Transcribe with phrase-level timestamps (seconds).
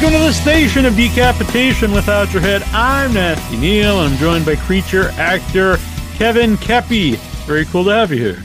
[0.00, 2.62] Welcome to the station of decapitation without your head.
[2.72, 3.98] I'm Nasty Neal.
[3.98, 5.76] I'm joined by creature actor
[6.14, 7.16] Kevin Keppy.
[7.46, 8.44] Very cool to have you here.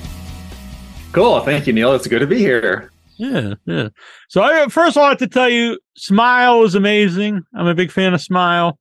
[1.12, 1.42] Cool.
[1.42, 1.94] Thank you, Neal.
[1.94, 2.92] It's good to be here.
[3.18, 3.90] Yeah, yeah.
[4.30, 7.44] So I first I want to tell you, Smile is amazing.
[7.56, 8.80] I'm a big fan of Smile,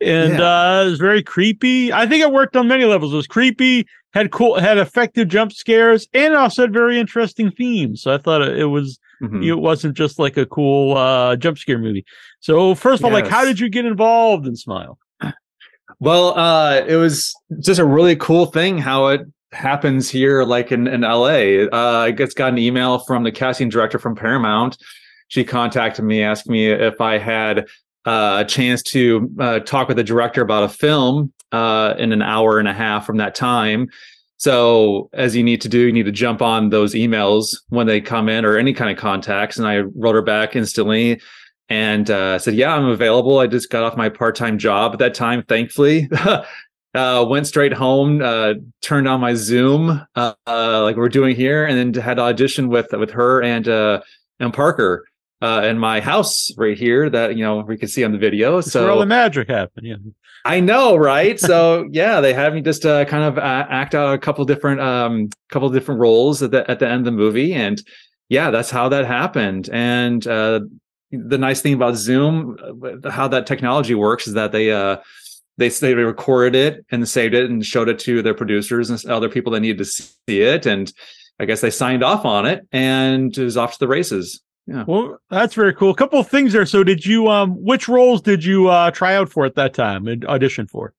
[0.00, 0.78] and Yeah.
[0.80, 1.92] uh, it's very creepy.
[1.92, 3.12] I think it worked on many levels.
[3.12, 8.00] It was creepy, had cool, had effective jump scares, and also had very interesting themes.
[8.00, 9.44] So I thought it was Mhm.
[9.44, 12.04] it wasn't just like a cool uh, jump scare movie.
[12.40, 14.98] So first of all, like, how did you get involved in Smile?
[16.00, 20.86] Well, uh, it was just a really cool thing how it happens here, like in,
[20.86, 21.64] in LA.
[21.72, 24.76] Uh, I just got an email from the casting director from Paramount.
[25.28, 27.66] She contacted me, asked me if I had
[28.04, 32.22] uh, a chance to uh, talk with the director about a film uh, in an
[32.22, 33.88] hour and a half from that time.
[34.38, 38.00] So, as you need to do, you need to jump on those emails when they
[38.00, 39.58] come in or any kind of contacts.
[39.58, 41.20] And I wrote her back instantly
[41.68, 43.40] and uh, said, "Yeah, I'm available.
[43.40, 46.08] I just got off my part-time job at that time, thankfully."
[46.94, 51.66] uh, went straight home, uh, turned on my Zoom, uh, uh, like we're doing here,
[51.66, 54.00] and then had audition with with her and uh,
[54.38, 55.07] and Parker
[55.40, 58.56] uh, in my house right here that you know we can see on the video.
[58.56, 59.86] That's where all So the magic happened.
[59.86, 59.96] Yeah.
[60.44, 61.38] I know, right?
[61.38, 64.80] so yeah, they had me just uh, kind of uh, act out a couple different
[64.80, 67.82] um couple different roles at the at the end of the movie, and
[68.28, 69.68] yeah, that's how that happened.
[69.72, 70.60] And uh,
[71.10, 74.98] the nice thing about Zoom, uh, how that technology works, is that they uh
[75.56, 79.28] they they recorded it and saved it and showed it to their producers and other
[79.28, 80.92] people that needed to see it, and
[81.38, 84.40] I guess they signed off on it, and it was off to the races.
[84.86, 85.90] Well, that's very cool.
[85.90, 86.66] A couple of things there.
[86.66, 90.06] So, did you um, which roles did you uh try out for at that time
[90.06, 90.92] and audition for?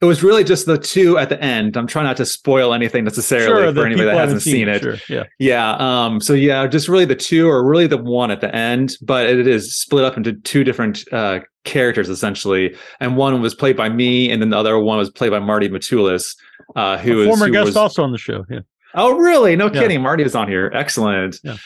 [0.00, 1.76] It was really just the two at the end.
[1.76, 4.82] I'm trying not to spoil anything necessarily the for anybody that hasn't seen it.
[4.82, 4.96] Sure.
[5.08, 5.22] Yeah.
[5.38, 5.76] Yeah.
[5.78, 9.26] Um, so yeah, just really the two or really the one at the end, but
[9.26, 12.76] it is split up into two different uh characters essentially.
[13.00, 15.68] And one was played by me, and then the other one was played by Marty
[15.68, 16.36] Matulis,
[16.76, 18.44] uh, who A is former who guest was, also on the show.
[18.50, 18.60] Yeah.
[18.94, 19.56] Oh, really?
[19.56, 19.80] No Yeah.
[19.80, 20.02] kidding.
[20.02, 20.70] Marty was on here.
[20.74, 21.40] Excellent.
[21.42, 21.56] Yeah.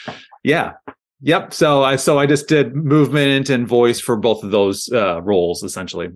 [0.43, 0.71] Yeah.
[1.21, 1.53] Yep.
[1.53, 5.63] So I so I just did movement and voice for both of those uh roles
[5.63, 6.09] essentially.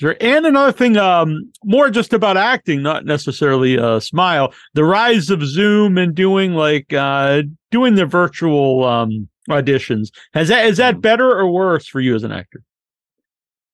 [0.00, 0.16] Sure.
[0.20, 4.52] And another thing, um, more just about acting, not necessarily uh smile.
[4.74, 10.08] The rise of Zoom and doing like uh doing the virtual um auditions.
[10.34, 10.96] Has that is Mm-hmm.
[10.96, 12.62] that better or worse for you as an actor?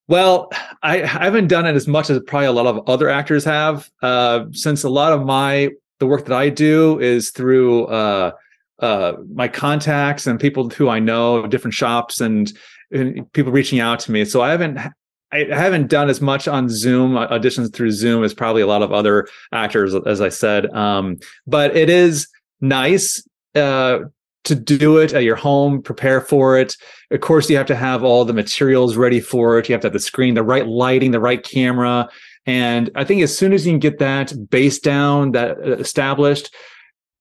[0.09, 0.51] Well,
[0.83, 4.47] I haven't done it as much as probably a lot of other actors have, uh,
[4.53, 8.33] since a lot of my the work that I do is through uh,
[8.81, 12.53] uh, my contacts and people who I know, different shops and,
[12.91, 14.25] and people reaching out to me.
[14.25, 14.79] So I haven't
[15.31, 18.83] I haven't done as much on Zoom uh, auditions through Zoom as probably a lot
[18.83, 20.73] of other actors, as I said.
[20.73, 22.29] Um, but it is
[22.63, 23.23] nice
[23.55, 23.99] uh,
[24.45, 26.75] to do it at your home, prepare for it.
[27.11, 29.69] Of course, you have to have all the materials ready for it.
[29.69, 32.09] You have to have the screen, the right lighting, the right camera.
[32.47, 36.55] And I think as soon as you can get that base down, that uh, established,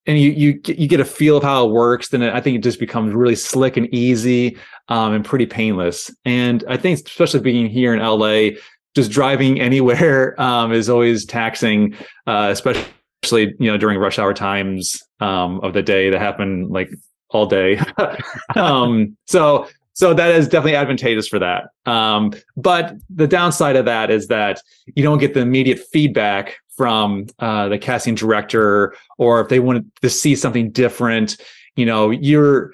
[0.07, 2.63] and you you you get a feel of how it works, then I think it
[2.63, 4.57] just becomes really slick and easy
[4.87, 6.09] um, and pretty painless.
[6.25, 8.57] And I think, especially being here in LA,
[8.95, 11.93] just driving anywhere um, is always taxing,
[12.25, 16.89] uh, especially you know during rush hour times um, of the day that happen like
[17.29, 17.79] all day.
[18.55, 21.69] um, so so that is definitely advantageous for that.
[21.85, 24.61] Um, but the downside of that is that
[24.95, 29.85] you don't get the immediate feedback from uh, the casting director, or if they want
[30.01, 31.37] to see something different,
[31.75, 32.71] you know, you're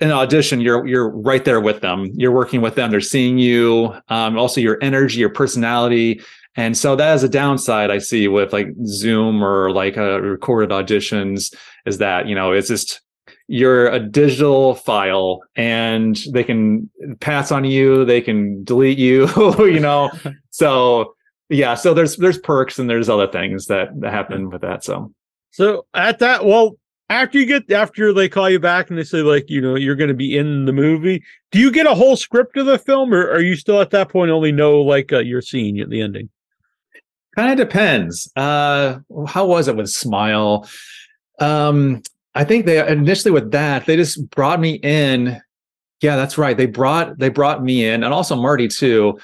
[0.00, 2.10] in an audition, you're you're right there with them.
[2.14, 2.90] You're working with them.
[2.90, 3.94] They're seeing you.
[4.08, 6.22] Um, also, your energy, your personality.
[6.56, 10.70] And so that is a downside I see with like Zoom or like uh, recorded
[10.70, 11.54] auditions
[11.86, 13.00] is that, you know, it's just
[13.46, 19.80] you're a digital file and they can pass on you, they can delete you, you
[19.80, 20.10] know.
[20.50, 21.14] So
[21.50, 24.84] yeah, so there's there's perks and there's other things that, that happen with that.
[24.84, 25.12] So
[25.50, 26.76] So at that, well,
[27.10, 29.96] after you get after they call you back and they say like you know you're
[29.96, 33.12] going to be in the movie, do you get a whole script of the film,
[33.12, 36.00] or are you still at that point only know like uh, your scene at the
[36.00, 36.30] ending?
[37.36, 38.30] kind of depends.
[38.36, 40.68] Uh how was it with Smile?
[41.40, 42.02] Um
[42.34, 45.40] I think they initially with that, they just brought me in.
[46.00, 46.56] Yeah, that's right.
[46.56, 49.18] They brought they brought me in and also Marty too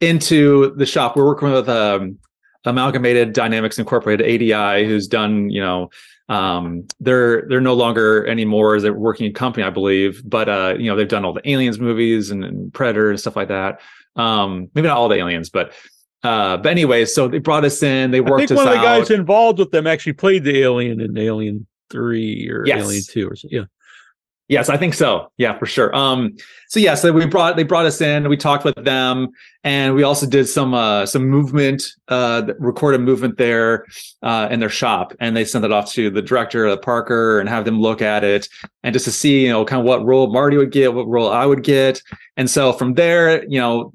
[0.00, 1.16] into the shop.
[1.16, 2.18] We're working with um
[2.64, 5.90] Amalgamated Dynamics Incorporated ADI who's done, you know,
[6.28, 10.90] um they're they're no longer anymore as a working company, I believe, but uh, you
[10.90, 13.80] know, they've done all the aliens movies and, and Predator and stuff like that.
[14.16, 15.72] Um maybe not all the aliens, but
[16.24, 18.74] uh but anyway, so they brought us in, they I worked think us one of
[18.74, 22.82] the guys involved with them actually played the alien in Alien Three or Yes.
[22.82, 23.46] Alien Two or so.
[23.50, 23.64] Yeah,
[24.48, 25.32] Yes, I think so.
[25.38, 25.94] Yeah, for sure.
[25.94, 26.36] Um,
[26.68, 28.28] so yeah, so we brought they brought us in.
[28.28, 29.30] We talked with them,
[29.64, 33.86] and we also did some uh, some movement, uh, recorded movement there
[34.22, 37.48] uh, in their shop, and they sent it off to the director, uh, Parker, and
[37.48, 38.48] have them look at it,
[38.84, 41.28] and just to see you know kind of what role Marty would get, what role
[41.30, 42.00] I would get,
[42.36, 43.92] and so from there, you know,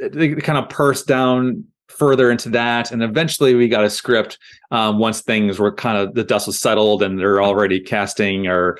[0.00, 4.38] they kind of pursed down further into that and eventually we got a script
[4.70, 8.78] um, once things were kind of the dust was settled and they're already casting or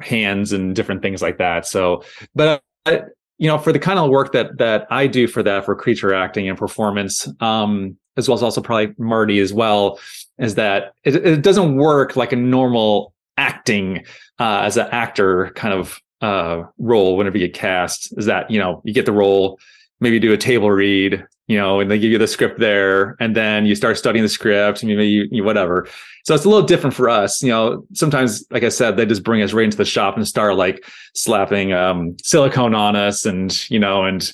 [0.00, 1.66] hands and different things like that.
[1.66, 2.04] So,
[2.34, 2.98] but uh,
[3.38, 6.12] you know, for the kind of work that that I do for that for creature
[6.14, 9.98] acting and performance, um, as well as also probably Marty as well,
[10.38, 14.04] is that it, it doesn't work like a normal acting
[14.38, 18.12] uh, as an actor kind of uh, role whenever you get cast.
[18.18, 19.58] Is that you know you get the role,
[20.00, 23.34] maybe do a table read, you know, and they give you the script there, and
[23.34, 25.88] then you start studying the script, and maybe you, you whatever.
[26.24, 27.42] So it's a little different for us.
[27.42, 30.26] You know, sometimes, like I said, they just bring us right into the shop and
[30.28, 34.32] start like slapping um, silicone on us, and you know, and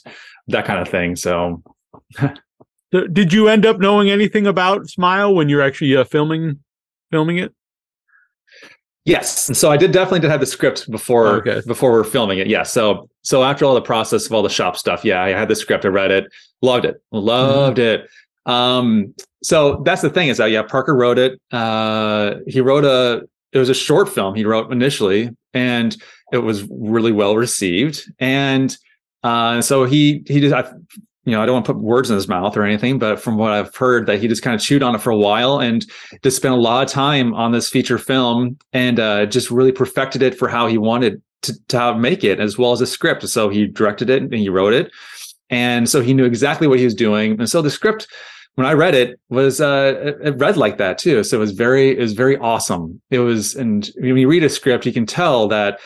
[0.49, 1.17] that kind of thing.
[1.17, 1.63] So.
[3.13, 6.61] Did you end up knowing anything about Smile when you're actually uh, filming
[7.11, 7.53] filming it?
[9.07, 11.61] Yes, and so I did definitely did have the script before Okay.
[11.67, 12.49] before we are filming it.
[12.49, 15.49] Yeah, so so after all the process of all the shop stuff, yeah, I had
[15.49, 15.85] the script.
[15.85, 18.09] I read it, loved it, loved it.
[18.47, 21.41] Um, so that's the thing is that yeah, Parker wrote it.
[21.53, 25.97] Uh, he wrote a it was a short film he wrote initially, and
[26.33, 28.11] it was really well received.
[28.19, 28.77] And
[29.23, 30.71] uh, so he he just I,
[31.25, 33.37] you know, I don't want to put words in his mouth or anything, but from
[33.37, 35.85] what I've heard, that he just kind of chewed on it for a while and
[36.23, 40.23] just spent a lot of time on this feature film and uh, just really perfected
[40.23, 43.27] it for how he wanted to, to to make it, as well as the script.
[43.29, 44.91] So he directed it and he wrote it,
[45.51, 47.39] and so he knew exactly what he was doing.
[47.39, 48.07] And so the script,
[48.55, 51.23] when I read it, was uh, it read like that too.
[51.25, 53.01] So it was very, it was very awesome.
[53.11, 55.79] It was, and when you read a script, you can tell that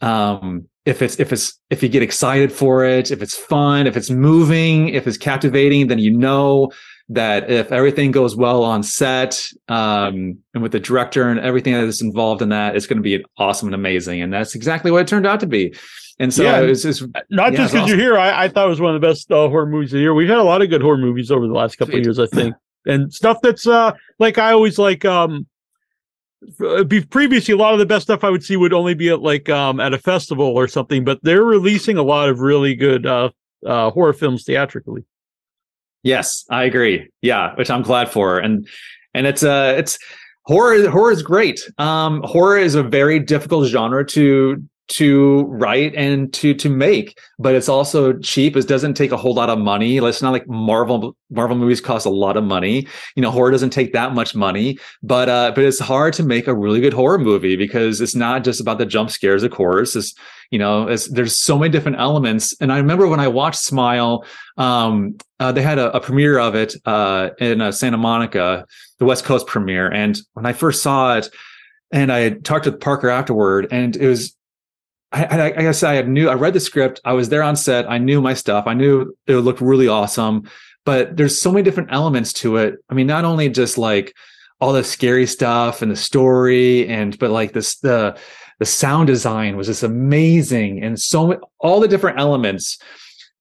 [0.00, 3.96] um if it's if it's if you get excited for it if it's fun if
[3.96, 6.70] it's moving if it's captivating then you know
[7.08, 11.84] that if everything goes well on set um and with the director and everything that
[11.84, 15.02] is involved in that it's going to be awesome and amazing and that's exactly what
[15.02, 15.74] it turned out to be
[16.18, 16.60] and so Yeah.
[16.60, 18.18] it's just Not Yeah, just it's because you're here.
[18.18, 20.14] I, I thought it was one of the best uh, horror movies of the year.
[20.14, 22.26] We've had a lot of good horror movies over the last couple of years, I
[22.26, 22.54] think,
[22.86, 25.46] and stuff that's uh like I always like um.
[26.86, 29.20] Be previously, a lot of the best stuff I would see would only be at
[29.20, 33.06] like um at a festival or something, but they're releasing a lot of really good
[33.06, 33.30] uh
[33.66, 35.04] uh horror films theatrically.
[36.04, 37.08] Yes, I agree.
[37.22, 38.38] Yeah, which I'm glad for.
[38.38, 38.68] And
[39.14, 39.98] and it's uh it's
[40.44, 41.60] horror horror is great.
[41.78, 47.54] Um horror is a very difficult genre to to write and to to make, but
[47.54, 48.56] it's also cheap.
[48.56, 49.98] It doesn't take a whole lot of money.
[49.98, 52.86] It's not like Marvel Marvel movies cost a lot of money.
[53.14, 56.46] You know, horror doesn't take that much money, but uh but it's hard to make
[56.46, 59.94] a really good horror movie because it's not just about the jump scares, of course.
[59.94, 60.14] It's
[60.50, 62.54] you know, it's, there's so many different elements.
[62.60, 64.24] And I remember when I watched Smile,
[64.56, 68.66] um, uh, they had a, a premiere of it uh, in uh, Santa Monica,
[68.98, 69.90] the West Coast premiere.
[69.90, 71.28] And when I first saw it,
[71.90, 74.34] and I talked with Parker afterward, and it was,
[75.12, 77.00] I, I, I said, I knew I read the script.
[77.04, 77.90] I was there on set.
[77.90, 78.66] I knew my stuff.
[78.66, 80.48] I knew it would look really awesome.
[80.84, 82.76] But there's so many different elements to it.
[82.88, 84.14] I mean, not only just like
[84.60, 88.18] all the scary stuff and the story, and but like this the
[88.58, 92.78] the sound design was just amazing, and so all the different elements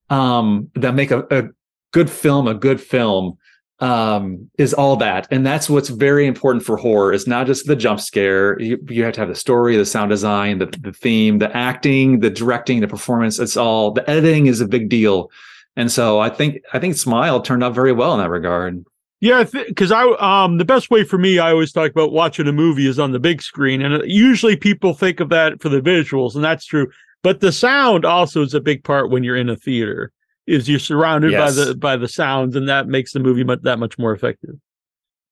[0.10, 1.50] um, that make a, a
[1.92, 3.38] good film a good film
[3.80, 7.14] um, is all that, and that's what's very important for horror.
[7.14, 8.60] Is not just the jump scare.
[8.60, 12.20] You, you have to have the story, the sound design, the the theme, the acting,
[12.20, 13.40] the directing, the performance.
[13.40, 15.30] It's all the editing is a big deal,
[15.76, 18.84] and so I think I think Smile turned out very well in that regard.
[19.20, 22.52] Yeah, because I um the best way for me, I always talk about watching a
[22.52, 25.82] movie is on the big screen, and uh, usually people think of that for the
[25.82, 26.88] visuals, and that's true.
[27.24, 30.12] But the sound also is a big part when you're in a theater.
[30.48, 31.56] Is you're surrounded Yes.
[31.58, 34.56] by the by the sounds, and that makes the movie much, that much more effective.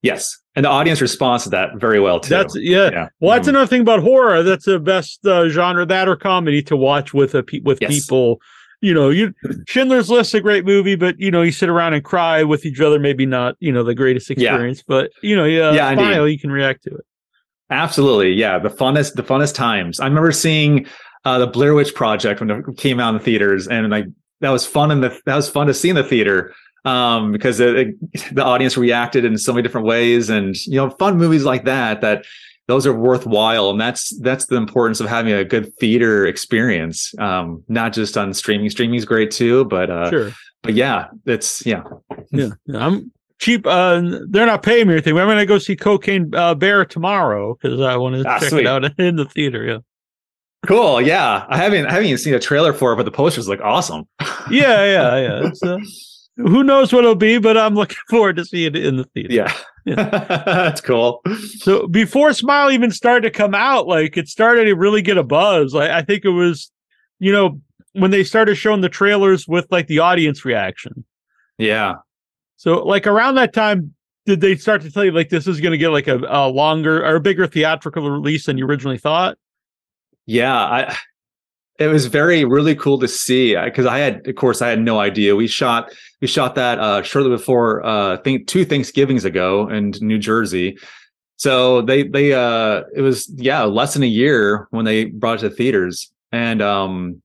[0.01, 2.29] Yes, and the audience responds to that very well too.
[2.29, 2.89] That's yeah.
[2.91, 3.07] yeah.
[3.21, 3.51] Well, that's Mhm.
[3.51, 4.43] another thing about horror.
[4.43, 7.91] That's the best uh, genre, that or comedy, to watch with a pe- with Yes.
[7.91, 8.39] people.
[8.81, 9.33] You know, you
[9.67, 12.81] Schindler's List's a great movie, but you know, you sit around and cry with each
[12.81, 12.99] other.
[12.99, 14.35] Maybe not, you know, the greatest Yeah.
[14.51, 17.05] experience, but you know, yeah, Yeah, smile, you can react to it.
[17.71, 18.59] Absolutely, yeah.
[18.59, 19.99] The funnest, the funnest times.
[19.99, 20.85] I remember seeing
[21.23, 24.05] uh, the Blair Witch Project when it came out in the theaters, and like
[24.41, 24.91] that was fun.
[24.91, 26.53] and the that was fun to see in the theater
[26.85, 27.95] um, because it, it-
[28.33, 32.01] the audience reacted in so many different ways, and you know, fun movies like that.
[32.01, 32.25] That
[32.67, 37.13] those are worthwhile, and that's that's the importance of having a good theater experience.
[37.19, 38.69] Um, not just on streaming.
[38.69, 40.31] Streaming is great too, but uh, Sure.
[40.63, 41.83] but yeah, it's yeah.
[42.31, 43.65] yeah, I'm cheap.
[43.67, 45.17] Uh, they're not paying me anything.
[45.17, 48.49] I'm going to go see Cocaine uh, Bear tomorrow because I want to Ah, check
[48.49, 48.61] sweet.
[48.61, 49.63] it out in the theater.
[49.63, 49.77] Yeah.
[50.65, 51.01] Cool.
[51.01, 53.61] Yeah, I haven't I haven't even seen a trailer for it, but the posters look
[53.61, 54.07] awesome.
[54.49, 55.69] yeah, yeah, yeah.
[55.69, 55.79] Uh,
[56.37, 59.33] who knows what it'll be, but I'm looking forward to seeing it in the theater.
[59.33, 59.53] Yeah,
[59.85, 59.95] yeah.
[60.45, 61.21] that's cool.
[61.59, 65.23] So before Smile even started to come out, like it started to really get a
[65.23, 65.73] buzz.
[65.73, 66.71] Like I think it was,
[67.19, 67.61] you know,
[67.93, 71.05] when they started showing the trailers with like the audience reaction.
[71.57, 71.95] Yeah.
[72.57, 73.93] So like around that time,
[74.25, 76.49] did they start to tell you like this is going to get like a, a
[76.49, 79.37] longer or a bigger theatrical release than you originally thought?
[80.25, 80.95] Yeah, I
[81.77, 84.99] it was very really cool to see because I had of course I had no
[84.99, 85.35] idea.
[85.35, 85.91] We shot
[86.21, 90.77] we shot that uh shortly before uh think two Thanksgivings ago in New Jersey.
[91.37, 95.49] So they they uh it was yeah, less than a year when they brought it
[95.49, 96.11] to theaters.
[96.31, 97.21] And um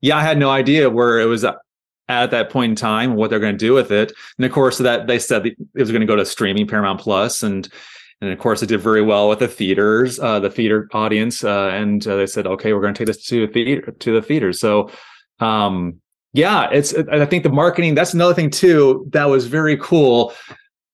[0.00, 1.44] yeah, I had no idea where it was
[2.10, 4.12] at that point in time, what they're going to do with it.
[4.36, 7.42] And of course, that they said it was going to go to streaming Paramount Plus,
[7.42, 7.68] and
[8.20, 11.70] and of course, it did very well with the theaters, uh, the theater audience, uh,
[11.72, 14.22] and uh, they said, okay, we're going to take this to the theater, to the
[14.22, 14.60] theaters.
[14.60, 14.90] So,
[15.38, 16.00] um,
[16.32, 16.94] yeah, it's.
[16.94, 17.94] I think the marketing.
[17.94, 20.32] That's another thing too that was very cool.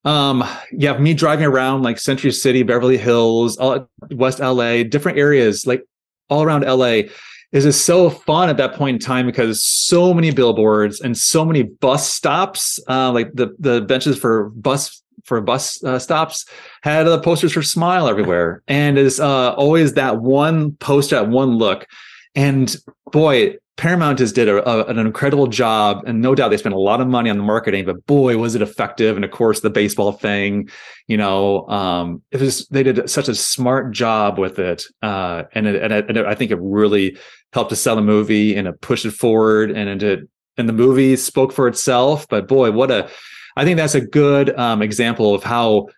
[0.04, 5.66] Um, yeah, me driving around like Century City, Beverly Hills, all, West LA, different areas,
[5.66, 5.82] like
[6.30, 7.10] all around LA
[7.52, 11.44] is just so fun at that point in time because so many billboards and so
[11.44, 16.46] many bus stops, uh, like the the benches for bus for bus uh, stops
[16.82, 21.56] had uh, posters for Smile everywhere, and is uh, always that one poster at one
[21.58, 21.86] look.
[22.34, 22.74] And
[23.12, 26.78] boy, Paramount has did a, a, an incredible job, and no doubt they spent a
[26.78, 27.84] lot of money on the marketing.
[27.84, 29.16] But boy, was it effective!
[29.16, 30.70] And of course, the baseball thing,
[31.08, 35.66] you know, um, it was they did such a smart job with it, uh, and
[35.66, 37.18] it, and, it, and it, I think it really
[37.52, 41.16] helped to sell the movie and it pushed it forward, and it and the movie
[41.16, 42.26] spoke for itself.
[42.28, 43.10] But boy, what a!
[43.56, 45.88] I think that's a good um, example of how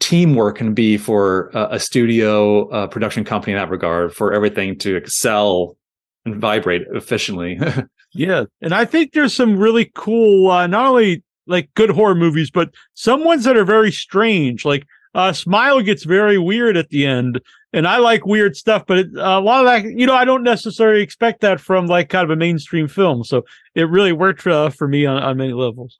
[0.00, 4.78] teamwork can be for a, a studio a production company in that regard for everything
[4.78, 5.76] to excel
[6.24, 7.58] and vibrate efficiently.
[8.14, 12.50] yeah, and I think there's some really cool, uh, not only like good horror movies,
[12.50, 14.64] but some ones that are very strange.
[14.64, 17.40] Like uh, Smile gets very weird at the end,
[17.72, 20.42] and I like weird stuff, but it, a lot of that, you know, I don't
[20.42, 23.24] necessarily expect that from like kind of a mainstream film.
[23.24, 25.98] So it really worked uh, for me on, on many levels.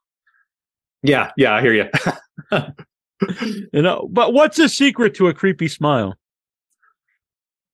[1.03, 1.89] Yeah, yeah, I hear you.
[3.73, 6.17] you know, but what's the secret to a creepy smile?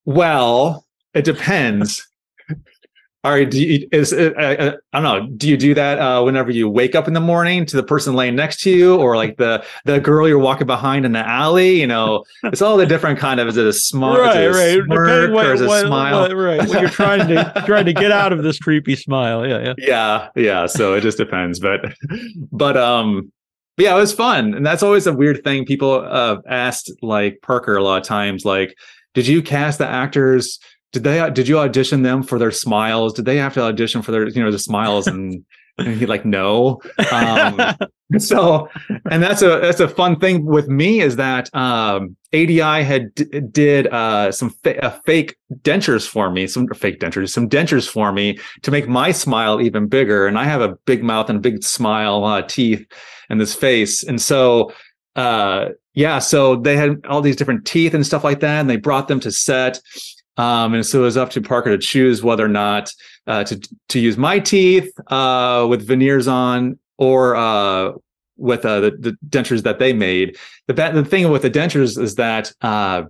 [0.05, 2.07] Well, it depends.
[3.25, 3.49] All right.
[3.49, 5.33] Do you, is uh, uh, I don't know.
[5.37, 8.15] Do you do that uh, whenever you wake up in the morning to the person
[8.15, 11.81] laying next to you, or like the the girl you're walking behind in the alley?
[11.81, 13.47] You know, it's all the different kind of.
[13.47, 14.19] Is it a smile?
[14.19, 14.89] Right, right.
[14.89, 16.23] What, or is it what, smile?
[16.23, 16.69] What, right.
[16.69, 19.47] What you're trying to trying to get out of this creepy smile.
[19.47, 20.67] Yeah, yeah, yeah, yeah.
[20.67, 21.95] So it just depends, but
[22.51, 23.31] but um,
[23.79, 25.65] yeah, it was fun, and that's always a weird thing.
[25.65, 28.77] People uh, asked like Parker a lot of times, like,
[29.15, 30.59] did you cast the actors?
[30.93, 33.15] Did they did you audition them for their smiles?
[33.15, 35.43] Did they have to audition for their you know the smiles and,
[35.79, 36.83] and he like no?
[37.11, 37.59] Um,
[38.19, 38.69] so
[39.11, 43.41] and that's a that's a fun thing with me is that um, ADI had d-
[43.41, 48.13] did uh, some fa- uh, fake dentures for me some fake dentures some dentures for
[48.13, 50.27] me to make my smile even bigger.
[50.27, 52.87] And I have a big mouth and a big smile uh, teeth
[53.31, 54.05] and this face.
[54.05, 54.73] And so
[55.15, 58.79] uh yeah so they had all these different teeth and stuff like that and they
[58.79, 59.79] brought them to set
[60.37, 62.93] um, and so it was up to Parker to choose whether or not
[63.27, 67.93] uh, to to use my teeth uh, with veneers on or uh,
[68.37, 70.37] with uh, the, the, dentures that they made.
[70.67, 73.05] The the thing with the dentures is that uh,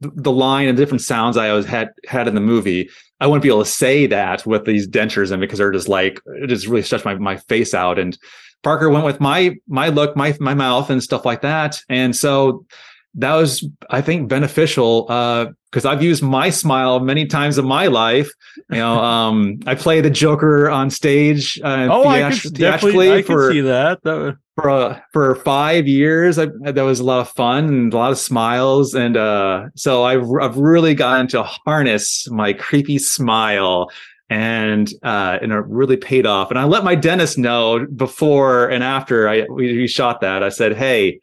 [0.00, 2.90] the line and the different sounds I always had had in the movie,
[3.20, 6.20] I wouldn't be able to say that with these dentures in because they're just like
[6.26, 7.98] it just really stretched my my face out.
[7.98, 8.18] And
[8.62, 11.80] Parker went with my my look, my my mouth, and stuff like that.
[11.88, 12.66] And so
[13.14, 17.86] that was i think beneficial because uh, i've used my smile many times in my
[17.86, 18.30] life
[18.70, 23.22] you know um, i play the joker on stage uh, oh I could definitely I
[23.22, 27.28] for, see that, that for uh, for five years I, that was a lot of
[27.30, 32.28] fun and a lot of smiles and uh, so I've, I've really gotten to harness
[32.30, 33.90] my creepy smile
[34.30, 36.50] and uh, and it really paid off.
[36.50, 40.44] And I let my dentist know before and after I we, we shot that.
[40.44, 41.20] I said, "Hey,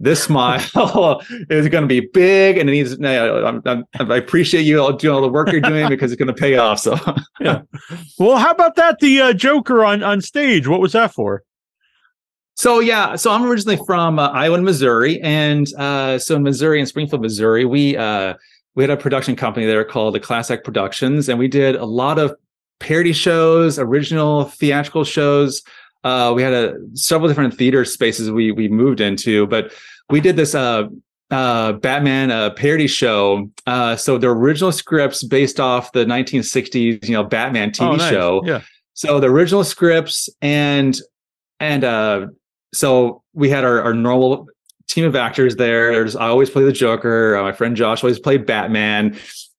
[0.00, 4.80] this smile is going to be big and it needs I'm, I'm, i appreciate you
[4.80, 6.96] all doing all the work you're doing because it's going to pay off so.
[7.38, 7.62] Yeah.
[8.18, 10.66] Well how about that the uh, joker on on stage?
[10.66, 11.42] What was that for?
[12.54, 16.86] So yeah so i'm originally from uh, iowa missouri and uh, so in missouri in
[16.86, 18.34] springfield missouri we uh,
[18.74, 21.84] we had a production company there called the class act productions and we did a
[21.84, 22.34] lot of
[22.78, 25.62] parody shows original theatrical shows
[26.04, 29.72] uh, we had a several different theater spaces we we moved into, but
[30.08, 30.88] we did this uh,
[31.30, 33.50] uh, Batman uh, parody show.
[33.66, 38.10] Uh, so the original scripts based off the 1960s, you know, Batman TV Oh, nice.
[38.10, 38.42] show.
[38.44, 38.62] Yeah.
[38.94, 40.98] So the original scripts and
[41.60, 42.26] and uh,
[42.74, 44.46] so we had our, our normal
[44.88, 45.92] team of actors there.
[45.92, 47.36] There's I always play the Joker.
[47.36, 49.16] Uh, my friend Josh always played Batman.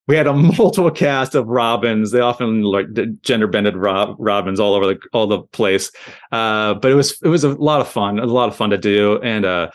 [0.07, 2.11] We had a multiple cast of Robins.
[2.11, 2.87] They often like
[3.21, 5.91] gender bended Rob, Robins all over the all the place.
[6.31, 8.19] Uh, but it was it was a lot of fun.
[8.19, 9.69] A lot of fun to do and uh,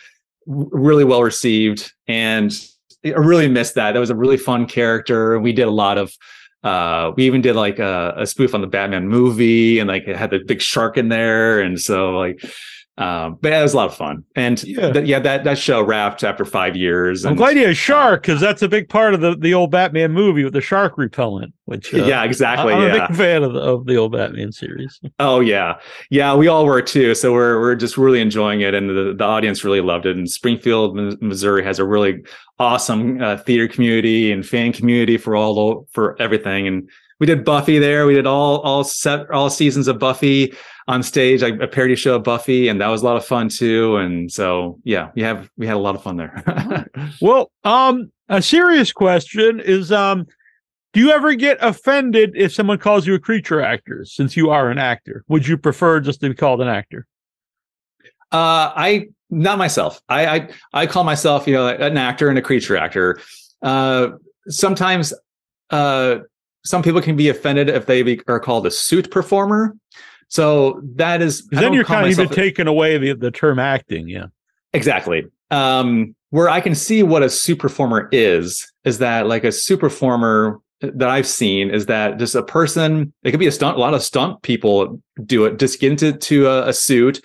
[0.47, 1.93] really well received.
[2.07, 2.53] And
[3.05, 3.93] I really missed that.
[3.93, 5.39] That was a really fun character.
[5.39, 6.13] We did a lot of
[6.65, 10.17] uh we even did like a, a spoof on the batman movie and like it
[10.17, 12.43] had the big shark in there and so like
[12.99, 14.91] um but it was a lot of fun and Yeah.
[14.93, 18.41] th- yeah that that show wrapped after five years I'm glad you had shark because
[18.41, 21.53] that's a big part of the, the old Batman movie with the shark repellent.
[21.67, 24.51] Which uh, yeah exactly I'm yeah a big fan of the, of the old Batman
[24.53, 24.99] series.
[25.19, 25.75] oh yeah
[26.11, 29.25] yeah we all were too so we're we're just really enjoying it and the, the
[29.25, 32.23] audience really loved it and springfield missouri has a really
[32.59, 36.89] awesome uh, theater community and fan community for all for everything and
[37.21, 40.55] we did buffy there we did all all set all seasons of buffy
[40.89, 43.49] on stage like a parody show of buffy and that was a lot of fun
[43.49, 46.87] too and so yeah we have we had a lot of fun there
[47.21, 50.27] Well, um, a serious question is, um,
[50.93, 54.05] do you ever get offended if someone calls you a creature actor?
[54.05, 57.07] Since you are an actor, would you prefer just to be called an actor?
[58.33, 60.01] Uh, I not myself.
[60.09, 63.21] I, I I call myself, you know, an actor and a creature actor.
[63.63, 64.11] Uh,
[64.49, 65.13] sometimes,
[65.71, 66.19] uh,
[66.67, 69.75] some people can be offended if they be, are called a suit performer.
[70.29, 74.09] So that is then you're kind of even myself- taking away the, the term acting.
[74.09, 74.27] Yeah.
[74.73, 75.27] exactly.
[75.51, 79.79] Um, where I can see what a suit performer is is that like a suit
[79.79, 83.13] performer that I've seen is that just a person.
[83.23, 83.77] It could be a stunt.
[83.77, 85.59] A lot of stunt people do it.
[85.59, 87.25] Just get into to a, a suit.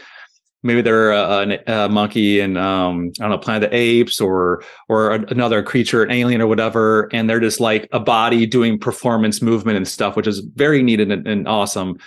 [0.63, 4.21] Maybe they're a, a, a monkey and um, I don't know, Planet of the Apes
[4.21, 8.77] or or another creature, an alien or whatever, and they're just like a body doing
[8.77, 11.97] performance movement and stuff, which is very needed and, and awesome.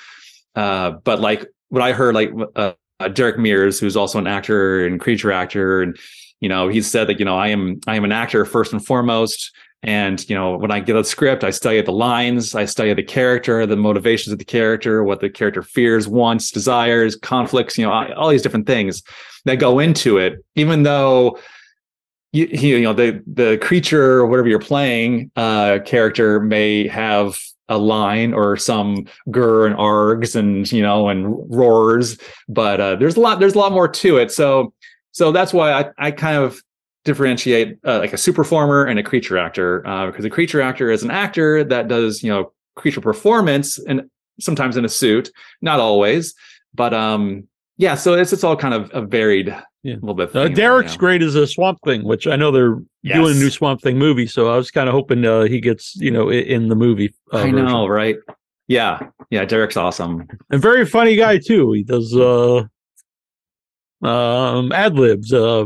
[0.55, 4.87] Uh, but like what I heard, like uh, uh, Derek Mears, who's also an actor
[4.87, 5.99] and creature actor, and
[6.41, 8.85] you know, he said that you know I am I am an actor first and
[8.85, 9.51] foremost.
[9.85, 13.03] And you know, when I get a script, I study the lines, I study the
[13.03, 17.77] character, the motivations of the character, what the character fears, wants, desires, conflicts.
[17.77, 19.03] You know, all these different things
[19.45, 20.43] that go into it.
[20.57, 21.39] Even though
[22.33, 27.79] you, you know the the creature or whatever you're playing uh, character may have a
[27.79, 32.19] line or some gur and args and you know and roars,
[32.49, 34.33] but uh, there's a lot there's a lot more to it.
[34.33, 34.73] So
[35.13, 36.61] so that's why I I kind of
[37.05, 40.91] differentiate uh, like a suit performer and a creature actor uh, because a creature actor
[40.91, 44.03] is an actor that does you know creature performance and
[44.41, 45.31] sometimes in a suit,
[45.63, 46.35] not always,
[46.75, 47.95] but um yeah.
[47.97, 49.49] So it's it's all kind of a varied
[49.83, 49.95] Yeah.
[49.97, 50.35] little bit.
[50.35, 53.17] Uh, Derek's great as a Swamp Thing, which I know they're Yes.
[53.17, 54.27] doing a new Swamp Thing movie.
[54.27, 57.13] So I was kind of hoping uh, he gets, you know, in the movie.
[57.33, 57.57] Uh, I version.
[57.67, 58.17] know, right?
[58.67, 58.99] Yeah,
[59.31, 59.45] yeah.
[59.45, 60.27] Derek's awesome.
[60.51, 61.73] and very funny guy too.
[61.73, 62.63] He does uh,
[64.03, 65.33] um, ad libs.
[65.33, 65.65] Uh,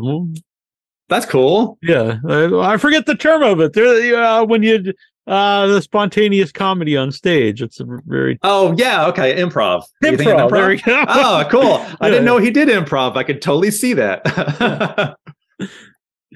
[1.09, 1.79] That's cool.
[1.83, 3.73] yeah, uh, I forget the term of it.
[3.73, 4.93] There, uh, when you
[5.29, 7.61] uh, the spontaneous comedy on stage.
[7.63, 9.41] It's a very Oh yeah, okay.
[9.41, 9.83] Improv.
[9.83, 10.51] Of improv.
[10.51, 11.05] There we go.
[11.09, 11.85] Oh, cool.
[12.01, 13.17] I didn't know he did improv.
[13.17, 14.25] I could totally see that.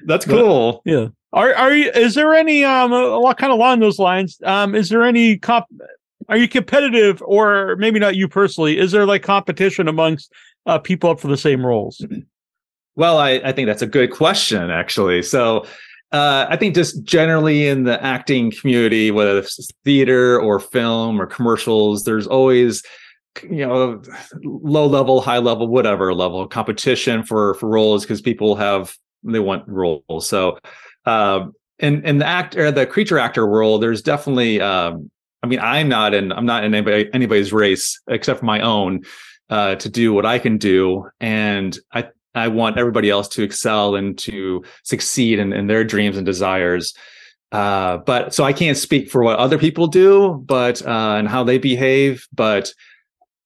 [0.05, 0.81] That's But- cool.
[0.85, 1.07] Yeah.
[1.33, 1.89] Are are you?
[1.89, 2.91] Is there any um?
[2.91, 4.37] What kind of along those lines?
[4.43, 5.65] Um, is there any comp?
[6.29, 8.77] Are you competitive, or maybe not you personally?
[8.77, 10.31] Is there like competition amongst
[10.67, 12.05] uh, people up for the same roles?
[12.95, 15.23] Well, I, I think that's a good question, actually.
[15.23, 15.65] So,
[16.11, 21.25] uh, I think just generally in the acting community, whether it's theater or film or
[21.25, 22.83] commercials, there's always,
[23.41, 23.99] you know,
[24.43, 29.67] low level, high level, whatever level competition for for roles because people have they want
[29.67, 30.29] roles.
[30.29, 30.59] So,
[31.07, 31.47] uh,
[31.79, 34.61] in in the act or the creature actor world, there's definitely.
[34.61, 35.09] Um,
[35.41, 39.01] I mean, I'm not in I'm not in anybody, anybody's race except for my own
[39.49, 43.95] uh, to do what I can do, and I I want everybody else to excel
[43.95, 46.93] and to succeed in, in their dreams and desires.
[47.51, 51.43] Uh, but so I can't speak for what other people do, but uh, and how
[51.43, 52.27] they behave.
[52.33, 52.73] But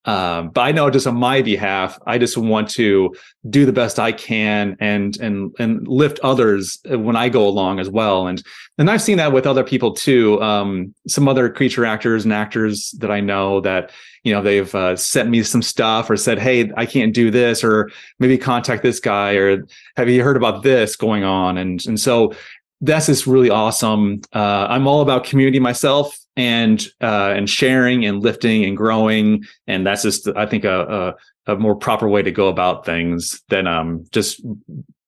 [0.08, 3.14] um, but I know just on my behalf, I just want to
[3.50, 7.90] do the best I can and and and lift others when I go along as
[7.90, 8.26] well.
[8.26, 8.42] And
[8.78, 10.42] and I've seen that with other people too.
[10.42, 13.92] Um, some other creature actors and actors that I know that
[14.24, 17.62] you know they've uh, sent me some stuff or said, "Hey, I can't do this,"
[17.62, 19.64] or maybe contact this guy, or
[19.98, 21.58] have you heard about this going on?
[21.58, 22.34] And and so
[22.80, 24.22] that's just really awesome.
[24.32, 29.86] Uh, I'm all about community myself and uh, and sharing and lifting and growing, and
[29.86, 31.16] that's just I think a,
[31.48, 34.40] a a more proper way to go about things than um just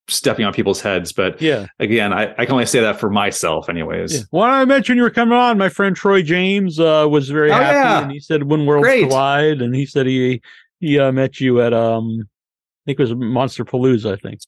[0.08, 1.12] stepping on people's heads.
[1.14, 1.68] But Yeah.
[1.80, 4.12] again, I, I can only say that for myself, anyways.
[4.16, 4.22] Yeah.
[4.32, 7.54] When I mentioned you were coming on, my friend Troy James uh, was very Oh,
[7.54, 8.02] happy, yeah.
[8.02, 9.08] and he said when worlds Great.
[9.08, 10.42] collide, and he said he
[10.80, 14.40] he uh, met you at um, I think it was Monsterpalooza, I think.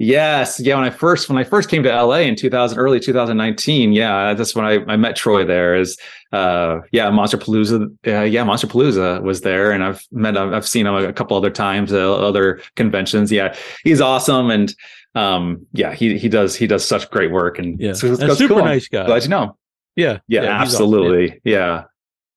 [0.00, 0.76] Yes, yeah.
[0.76, 4.54] When I first when I first came to LA in 2000, early 2019, yeah, that's
[4.54, 5.44] when I, I met Troy.
[5.44, 5.98] There is,
[6.32, 7.86] uh, yeah, Monsterpalooza.
[8.06, 10.36] Uh, yeah, Monsterpalooza was there, and I've met.
[10.36, 13.32] I've seen him a couple other times, uh, other conventions.
[13.32, 14.72] Yeah, he's awesome, and
[15.16, 18.64] um, yeah, he he does he does such great work, and Yeah, so super cool.
[18.64, 19.04] nice guy.
[19.04, 19.56] Glad you know.
[19.96, 20.60] yeah, Yeah, he's awesome.
[20.62, 21.40] absolutely.
[21.42, 21.84] Yeah.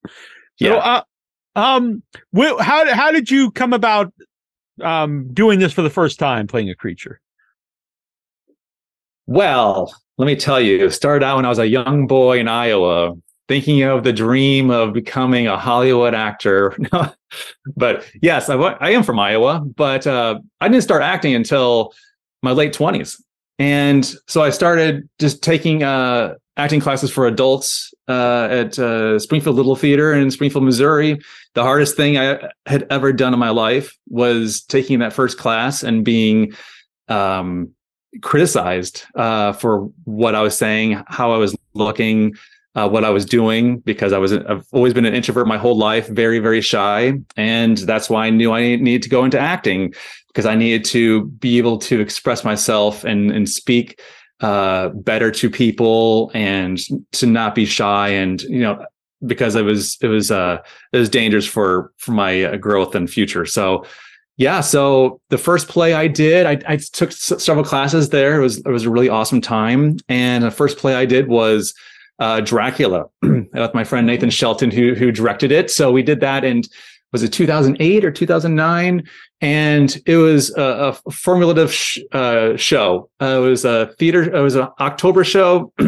[0.07, 0.11] So,
[0.57, 0.73] Yeah.
[0.75, 1.03] uh,
[1.55, 2.01] um,
[2.59, 4.11] how how did you come about
[4.81, 7.20] um doing this for the first time, playing a creature?
[9.31, 13.13] Well, let me tell you, started out when I was a young boy in Iowa,
[13.47, 16.77] thinking of the dream of becoming a Hollywood actor.
[17.77, 21.93] but yes, I, I am from Iowa, but uh, I didn't start acting until
[22.43, 23.21] my late 20s.
[23.57, 29.55] And so I started just taking uh, acting classes for adults uh, at uh, Springfield
[29.55, 31.21] Little Theater in Springfield, Missouri.
[31.53, 35.83] The hardest thing I had ever done in my life was taking that first class
[35.83, 36.51] and being
[37.07, 37.73] um,
[38.21, 42.35] criticized uh, for what I was saying, how I was looking,
[42.75, 45.77] uh, what I was doing, because I was I've always been an introvert my whole
[45.77, 49.93] life, very very shy, and that's why I knew I needed to go into acting
[50.27, 54.01] because I needed to be able to express myself and and speak
[54.41, 56.79] uh, better to people and
[57.11, 58.85] to not be shy and you know
[59.25, 60.57] because it was it was uh
[60.93, 63.45] it was dangerous for for my uh, growth and future.
[63.45, 63.85] So
[64.41, 68.39] yeah so the first play i did i, I took s- several classes there.
[68.39, 69.97] It was it was a really awesome time.
[70.09, 71.73] And the first play i did was
[72.19, 75.69] uh dracula with my friend nathan shelton who who directed it.
[75.69, 76.67] So we did that and
[77.13, 79.03] was it 2008 or 2009
[79.41, 83.09] and it was a, a formulative sh- uh, show.
[83.21, 85.71] Uh, it was a theater it was an october show.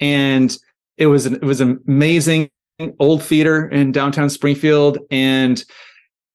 [0.00, 0.56] And
[0.96, 2.50] it was an, it was an amazing
[2.98, 4.98] old theater in downtown springfield.
[5.12, 5.62] And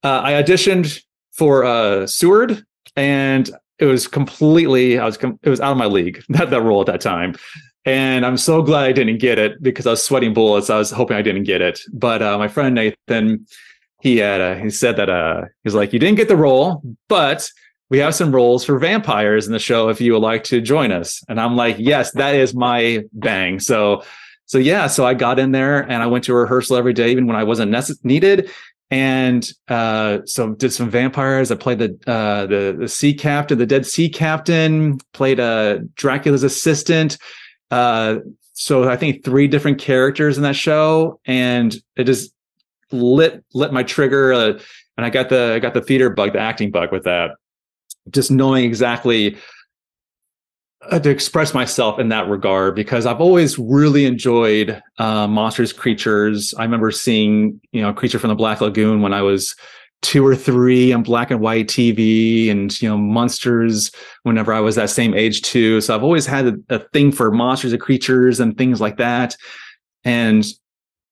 [0.04, 1.04] uh, I auditioned
[1.38, 5.86] for uh, Seward, and it was completely I was com- it was out of my
[5.86, 7.36] league that that role at that time,
[7.86, 10.70] and I'm so glad I didn't get it because I was sweating bullets.
[10.70, 13.46] I was hoping I didn't get it, but uh, my friend Nathan,
[14.02, 16.82] he had uh, he said that uh, he was like, you didn't get the role,
[17.08, 17.50] but
[17.90, 20.92] we have some roles for vampires in the show if you would like to join
[20.92, 23.60] us, and I'm like, yes, that is my bang.
[23.60, 24.04] So.
[24.50, 27.28] So yeah, so I got in there and I went to rehearsal every day, even
[27.28, 28.50] when I wasn't necess- needed
[28.90, 31.52] and uh, so did some vampires.
[31.52, 35.00] I played the uh, the the sea captain, the dead sea captain.
[35.14, 37.18] Played uh, Dracula's assistant.
[37.70, 38.18] Uh,
[38.54, 42.34] so I think three different characters in that show, and it just
[42.92, 44.34] lit lit my trigger.
[44.34, 44.60] Uh,
[44.96, 47.32] and I got the I got the theater bug, the acting bug with that.
[48.10, 49.38] Just knowing exactly
[50.84, 56.54] uh, to express myself in that regard because I've always really enjoyed uh, monsters, creatures.
[56.58, 59.56] I remember seeing, you know, Creature from the Black Lagoon when I was
[60.04, 63.92] two or three on black and white TV, and you know, monsters
[64.24, 65.82] whenever I was that same age too.
[65.82, 69.36] So I've always had a, a thing for monsters and creatures and things like that,
[70.04, 70.46] and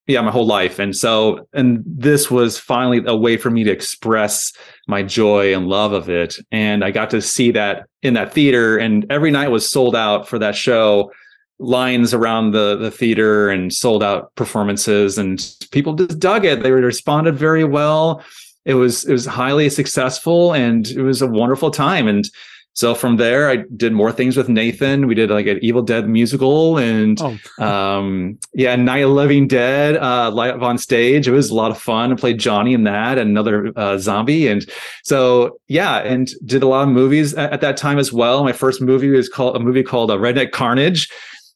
[0.07, 0.77] yeah, my whole life.
[0.77, 4.53] And so, and this was finally a way for me to express
[4.87, 6.37] my joy and love of it.
[6.51, 10.27] And I got to see that in that theater, and every night was sold out
[10.27, 11.11] for that show.
[11.57, 15.41] Lines around the the theater and sold out performances, and
[15.71, 16.61] people just dug it.
[16.61, 18.21] They responded very well.
[18.65, 22.09] It was it was highly successful, and it was a wonderful time.
[22.09, 22.29] And
[22.75, 25.07] so from there, I did more things with Nathan.
[25.07, 29.95] We did like an Evil Dead musical, and Oh, um yeah night of living dead
[29.95, 31.27] uh live on stage.
[31.27, 32.11] It was a lot of fun.
[32.11, 34.47] I played johnny in that and another uh, zombie.
[34.47, 34.69] And
[35.03, 38.43] so yeah and did a lot of movies at, at that time as well.
[38.43, 41.09] My first movie was called a movie called uh, redneck carnage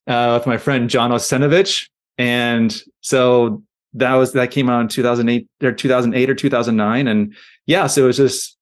[0.07, 1.89] uh with my friend john osenovich.
[2.17, 3.61] And so
[3.93, 8.07] that was that came out in 2008 or 2008 or 2009 and yeah so it
[8.07, 8.55] was just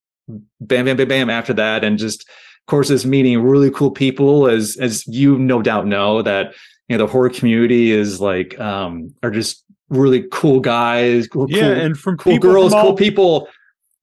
[0.59, 2.27] bam bam bam bam after that and just
[2.67, 6.53] course is meeting really cool people as as you no doubt know that
[6.87, 11.61] you know the horror community is like um are just really cool guys cool, yeah,
[11.61, 13.47] cool, and from cool girls from cool people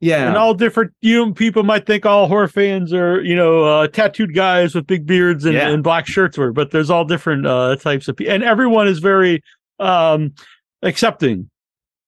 [0.01, 0.93] yeah and all different.
[1.01, 4.87] You know, people might think all horror fans are you know uh, tattooed guys with
[4.87, 5.69] big beards and, Yeah.
[5.71, 8.99] and black shirts, or but there's all different uh, types of people, and everyone is
[8.99, 9.43] very
[9.79, 10.33] um
[10.83, 11.49] accepting.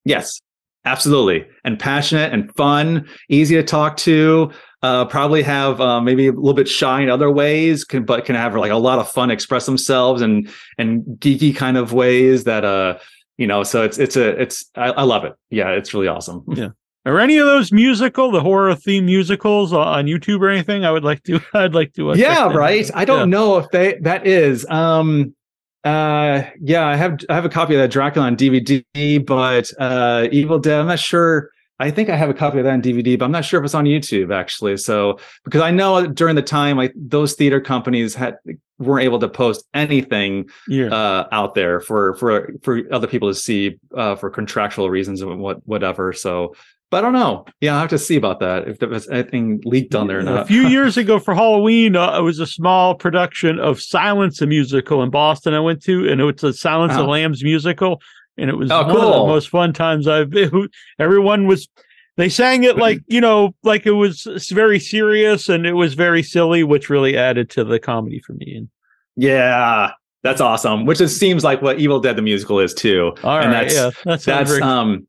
[0.05, 0.41] Yes,
[0.85, 1.47] absolutely.
[1.65, 4.51] And passionate and fun, easy to talk to.
[4.87, 8.37] Uh, probably have uh, maybe a little bit shy in other ways, can, but can
[8.37, 12.65] have like a lot of fun, express themselves and and geeky kind of ways that
[12.65, 12.97] uh
[13.37, 13.65] you know.
[13.65, 15.35] So it's it's a it's I, I love it.
[15.51, 16.45] Yeah, it's really awesome.
[16.55, 16.69] Yeah.
[17.05, 20.85] Are any of those musical, the horror theme musicals on YouTube or anything?
[20.85, 21.41] I would like to.
[21.55, 22.13] I'd like to.
[22.13, 22.89] Uh, yeah, right.
[22.95, 23.37] I don't yeah.
[23.37, 24.65] know if they that is.
[24.71, 25.35] Um,
[25.83, 30.29] uh, yeah, I have I have a copy of that Dracula on DVD, but uh,
[30.31, 30.81] Evil Dead.
[30.81, 31.51] I'm not sure.
[31.79, 33.65] I think I have a copy of that on DVD, but I'm not sure if
[33.65, 34.77] it's on YouTube actually.
[34.79, 38.37] So because I know during the time, like those theater companies had
[38.79, 40.87] weren't able to post anything yeah.
[40.87, 45.39] uh, out there for for for other people to see uh, for contractual reasons and
[45.39, 46.13] what whatever.
[46.13, 46.55] So
[46.91, 47.45] but I don't know.
[47.61, 50.23] Yeah, I have to see about that if there was anything leaked on there or
[50.23, 50.43] not.
[50.43, 54.47] A few years ago for Halloween, uh, it was a small production of Silence, a
[54.47, 55.53] musical in Boston.
[55.53, 57.03] I went to, and it was a Silence oh.
[57.03, 58.01] of Lambs musical,
[58.39, 59.03] and it was oh, one cool.
[59.03, 60.31] of the most fun times I've.
[60.31, 60.69] Been.
[60.99, 61.69] Everyone was.
[62.17, 66.23] They sang it like you know, like it was very serious and it was very
[66.23, 68.57] silly, which really added to the comedy for me.
[68.57, 68.69] And
[69.17, 69.91] yeah,
[70.23, 70.87] that's awesome.
[70.87, 73.15] Which it seems like what Evil Dead the musical is too.
[73.23, 75.07] All and right, that's, yeah, that's that's um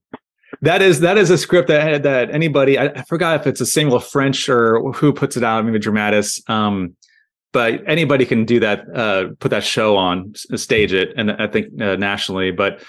[0.62, 3.66] that is that is a script that that anybody I, I, forgot if it's a
[3.66, 6.42] Samuel French or who puts it out, maybe Dramatis.
[6.48, 6.96] Um,
[7.54, 11.82] but anybody can do that, uh, put that show on, stage it, and I think
[11.82, 12.52] uh, nationally.
[12.52, 12.84] But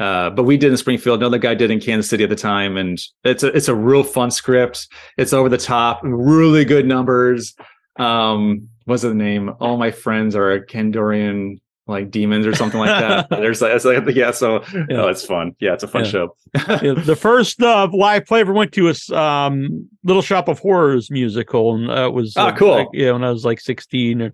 [0.00, 1.20] uh, but we did in Springfield.
[1.20, 4.02] Another guy did in Kansas City at the time, and it's a it's a real
[4.02, 4.88] fun script.
[5.18, 7.54] It's over the top, really good numbers.
[7.98, 9.52] Um, what's the name?
[9.60, 13.28] All my friends are Candarian like demons or something like that.
[13.30, 15.02] There's it's like yeah, so yeah.
[15.02, 15.54] Oh, it's fun.
[15.60, 16.10] Yeah, it's a fun yeah.
[16.10, 16.36] show.
[16.54, 20.60] yeah, the first uh, live play I ever went to was um, Little Shop of
[20.60, 22.70] Horrors musical, and that was ah uh, cool.
[22.70, 24.22] Like, yeah, when I was like 16.
[24.22, 24.32] And,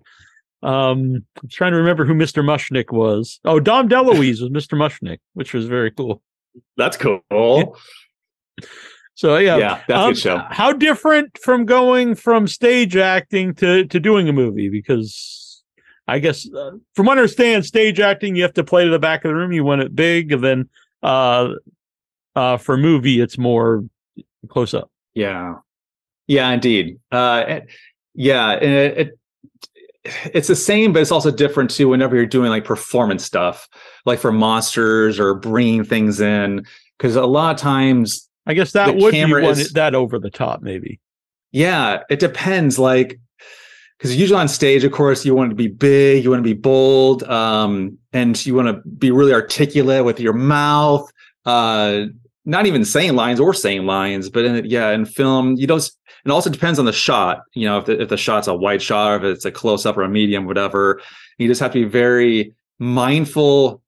[0.63, 2.43] um, I'm trying to remember who Mr.
[2.43, 3.39] Mushnik was.
[3.45, 4.77] Oh, Dom DeLuise was Mr.
[4.77, 6.21] Mushnik, which was very cool.
[6.77, 7.77] That's cool.
[9.17, 10.37] So yeah, yeah, that's um, a good show.
[10.49, 14.69] How different from going from stage acting to to doing a movie?
[14.69, 15.63] Because
[16.07, 18.99] I guess uh, from what I understand, stage acting you have to play to the
[18.99, 19.51] back of the room.
[19.51, 20.69] You want it big, and then
[21.01, 21.53] uh,
[22.35, 23.83] uh, for movie it's more
[24.49, 24.91] close up.
[25.15, 25.55] Yeah,
[26.27, 26.99] yeah, indeed.
[27.11, 27.61] Uh,
[28.13, 29.16] yeah, and it, it
[30.33, 31.89] it's the same, but it's also different too.
[31.89, 33.67] Whenever you're doing like performance stuff,
[34.05, 36.65] like for monsters or bringing things in,
[36.97, 40.29] because a lot of times, I guess that would be one, is, that over the
[40.29, 40.99] top, maybe.
[41.51, 42.79] Yeah, it depends.
[42.79, 43.19] Like
[43.97, 46.53] because usually on stage, of course, you want to be big, you want to be
[46.53, 51.11] bold, um, and you want to be really articulate with your mouth.
[51.45, 52.05] Uh,
[52.47, 55.91] not even saying lines or saying lines, but in, yeah, in film, you don't.
[56.25, 57.41] It also depends on the shot.
[57.53, 59.85] You know, if the, if the shot's a wide shot, or if it's a close
[59.85, 61.01] up or a medium, whatever.
[61.37, 63.81] You just have to be very mindful.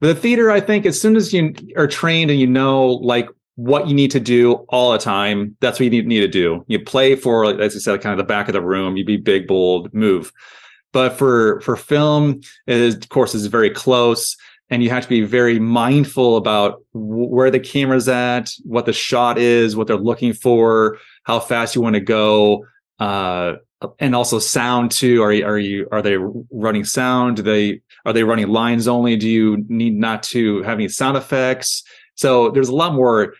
[0.00, 3.28] With the theater, I think as soon as you are trained and you know like
[3.56, 5.56] what you need to do all the time.
[5.60, 6.64] That's what you need, need to do.
[6.68, 8.96] You play for, as you said, kind of the back of the room.
[8.96, 10.32] You be big, bold, move.
[10.92, 14.36] But for for film, it is, of course, is very close,
[14.70, 19.38] and you have to be very mindful about where the camera's at, what the shot
[19.38, 22.66] is, what they're looking for, how fast you want to go,
[22.98, 23.54] uh,
[23.98, 25.22] and also sound too.
[25.22, 26.16] Are are you are they
[26.50, 27.36] running sound?
[27.36, 29.16] Do they are they running lines only?
[29.16, 31.82] Do you need not to have any sound effects?
[32.14, 33.34] So there's a lot more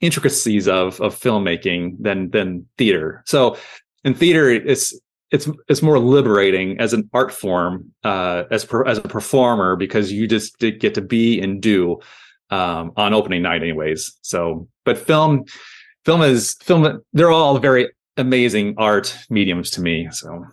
[0.00, 3.22] intricacies of of filmmaking than than theater.
[3.26, 3.56] So
[4.04, 4.98] in theater, it's
[5.30, 10.12] it's it's more liberating as an art form uh, as per, as a performer because
[10.12, 12.00] you just get to be and do
[12.50, 14.16] um, on opening night, anyways.
[14.22, 15.44] So, but film
[16.04, 17.02] film is film.
[17.12, 20.08] They're all very amazing art mediums to me.
[20.12, 20.44] So.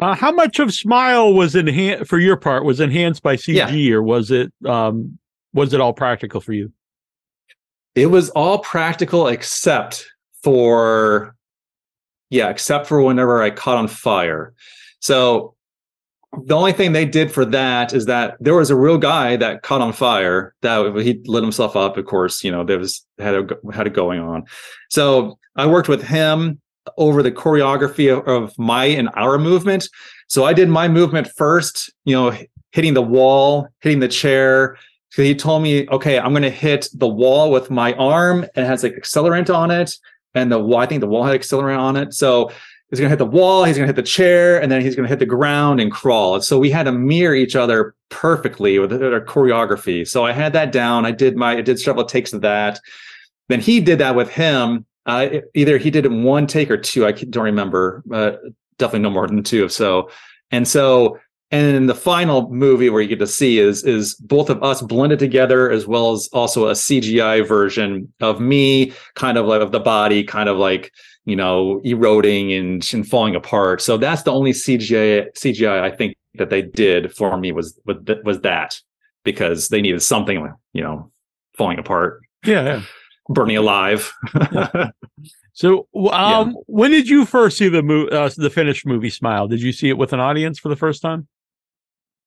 [0.00, 2.64] Uh, how much of Smile was enhanced for your part?
[2.64, 3.94] Was enhanced by CG, yeah.
[3.94, 5.18] or was it um,
[5.54, 6.70] was it all practical for you?
[7.94, 10.06] It was all practical except
[10.44, 11.34] for
[12.30, 14.54] yeah, except for whenever I caught on fire.
[15.00, 15.54] So
[16.44, 19.62] the only thing they did for that is that there was a real guy that
[19.62, 23.34] caught on fire that he lit himself up of course you know there was had
[23.34, 24.44] a had it going on
[24.90, 26.60] so i worked with him
[26.96, 29.88] over the choreography of, of my and our movement
[30.28, 32.32] so i did my movement first you know
[32.70, 34.78] hitting the wall hitting the chair
[35.10, 38.64] so he told me, okay, I'm going to hit the wall with my arm and
[38.64, 39.96] it has like accelerant on it.
[40.34, 42.14] And the wall, I think the wall had accelerant on it.
[42.14, 42.50] So
[42.90, 44.94] he's going to hit the wall, he's going to hit the chair, and then he's
[44.94, 46.40] going to hit the ground and crawl.
[46.40, 50.06] So we had to mirror each other perfectly with our choreography.
[50.06, 51.06] So I had that down.
[51.06, 52.80] I did my, I did several takes of that.
[53.48, 54.86] Then he did that with him.
[55.06, 57.06] Uh, either he did it in one take or two.
[57.06, 58.02] I don't remember.
[58.12, 58.32] Uh,
[58.78, 59.68] definitely no more than two.
[59.68, 60.10] So,
[60.50, 61.18] and so
[61.52, 64.82] and then the final movie where you get to see is is both of us
[64.82, 69.72] blended together as well as also a cgi version of me kind of like of
[69.72, 70.92] the body kind of like
[71.24, 76.16] you know eroding and, and falling apart so that's the only cgi cgi i think
[76.34, 77.78] that they did for me was
[78.24, 78.80] was that
[79.24, 81.10] because they needed something you know
[81.56, 82.82] falling apart yeah, yeah.
[83.28, 84.12] burning alive.
[85.52, 86.52] so, um, yeah.
[86.66, 89.48] when did you first see the movie, uh, the finished movie Smile?
[89.48, 91.28] Did you see it with an audience for the first time?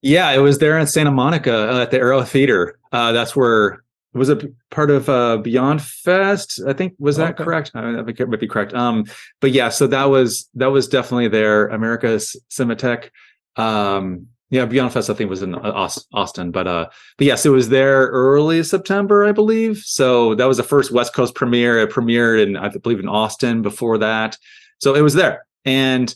[0.04, 2.78] Yeah, it was there in Santa Monica uh, at the Aero Theater.
[2.92, 6.60] Uh, that's where was it part of uh, Beyond Fest?
[6.68, 7.44] I think was that okay.
[7.46, 7.72] correct?
[7.74, 8.74] I mean, that might be correct.
[8.74, 9.06] Um,
[9.40, 11.68] but yeah, so that was that was definitely there.
[11.68, 13.12] America's Cinematheque.
[13.56, 17.50] Um, yeah, Beyond Fest I think was in uh, Austin, but uh, but yes, it
[17.50, 19.78] was there early September, I believe.
[19.78, 21.80] So that was the first West Coast premiere.
[21.80, 24.38] It premiered in I believe in Austin before that,
[24.80, 26.14] so it was there, and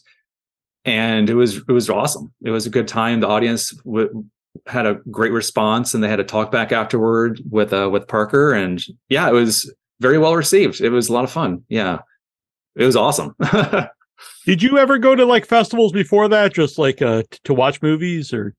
[0.88, 2.34] and it was it was awesome.
[2.43, 3.19] It was a good time.
[3.19, 4.26] The audience w-
[4.65, 8.54] had a great response, and they had a talk back afterward with uh, with Parker,
[8.54, 10.80] and yeah, it was very well received.
[10.82, 11.63] It was a lot of fun.
[11.67, 12.00] Yeah,
[12.76, 13.36] it was awesome.
[14.45, 18.34] Did you ever go to like festivals before that, just like uh, to watch movies
[18.34, 18.56] or?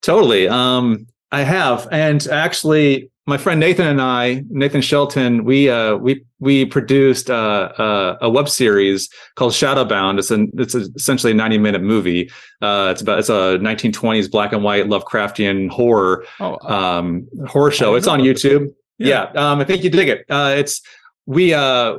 [0.00, 0.48] Totally.
[0.48, 6.24] Um, I have, and actually, my friend Nathan and I, Nathan Shelton, we uh, we
[6.38, 10.18] we produced uh, uh, a web series called Shadowbound.
[10.18, 12.30] It's an it's essentially a ninety minute movie.
[12.62, 17.70] Uh, it's about it's a nineteen twenties black and white Lovecraftian horror oh, um, horror
[17.70, 17.94] show.
[17.94, 18.68] It's on YouTube.
[18.96, 20.24] Yeah, yeah um, I think you dig it.
[20.30, 20.80] Uh, it's
[21.26, 21.98] we uh,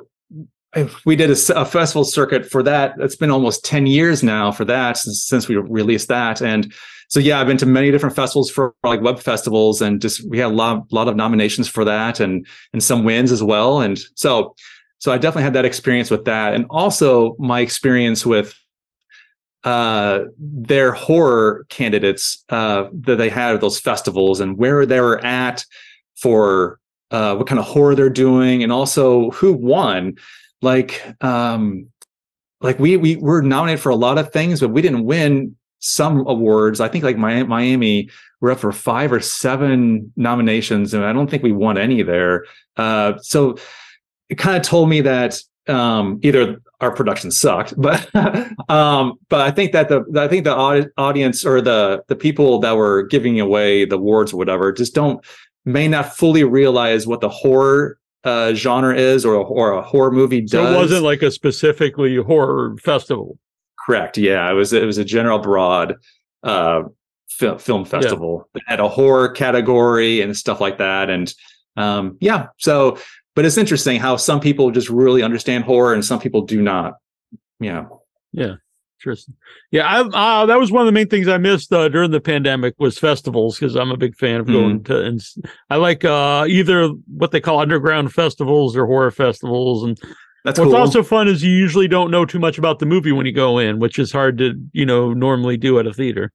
[1.05, 2.93] we did a, a, festival circuit for that.
[2.99, 6.41] It's been almost 10 years now for that since, since, we released that.
[6.41, 6.71] And
[7.09, 10.37] so, yeah, I've been to many different festivals for like web festivals and just, we
[10.37, 13.81] had a lot, lot of nominations for that and, and some wins as well.
[13.81, 14.55] And so,
[14.99, 16.53] so I definitely had that experience with that.
[16.53, 18.53] And also my experience with,
[19.63, 25.23] uh, their horror candidates, uh, that they had at those festivals and where they were
[25.25, 25.65] at
[26.15, 26.79] for,
[27.11, 30.15] uh, what kind of horror they're doing and also who won
[30.61, 31.87] like um
[32.61, 36.25] like we we were nominated for a lot of things but we didn't win some
[36.27, 38.09] awards i think like miami
[38.41, 42.45] we're up for five or seven nominations and i don't think we won any there
[42.77, 43.57] uh so
[44.29, 48.07] it kind of told me that um either our production sucked but
[48.69, 52.75] um but i think that the i think the audience or the the people that
[52.75, 55.23] were giving away the awards or whatever just don't
[55.65, 60.41] may not fully realize what the horror uh, genre is or, or a horror movie
[60.41, 60.51] does.
[60.51, 63.37] So it wasn't like a specifically horror festival.
[63.85, 64.17] Correct.
[64.17, 64.73] Yeah, it was.
[64.73, 65.95] It was a general broad
[66.43, 66.83] uh,
[67.29, 68.61] film, film festival yeah.
[68.67, 71.09] that had a horror category and stuff like that.
[71.09, 71.33] And
[71.77, 72.97] um, yeah, so
[73.35, 76.95] but it's interesting how some people just really understand horror and some people do not.
[77.59, 77.85] Yeah.
[78.33, 78.55] Yeah.
[78.99, 79.35] Interesting.
[79.71, 82.19] Yeah, I, uh, that was one of the main things I missed uh, during the
[82.19, 84.93] pandemic was festivals because I'm a big fan of going mm-hmm.
[84.93, 85.21] to and
[85.69, 89.83] I like uh, either what they call underground festivals or horror festivals.
[89.85, 89.97] And
[90.45, 90.75] that's what's cool.
[90.75, 93.57] also fun is you usually don't know too much about the movie when you go
[93.57, 96.31] in, which is hard to you know normally do at a theater.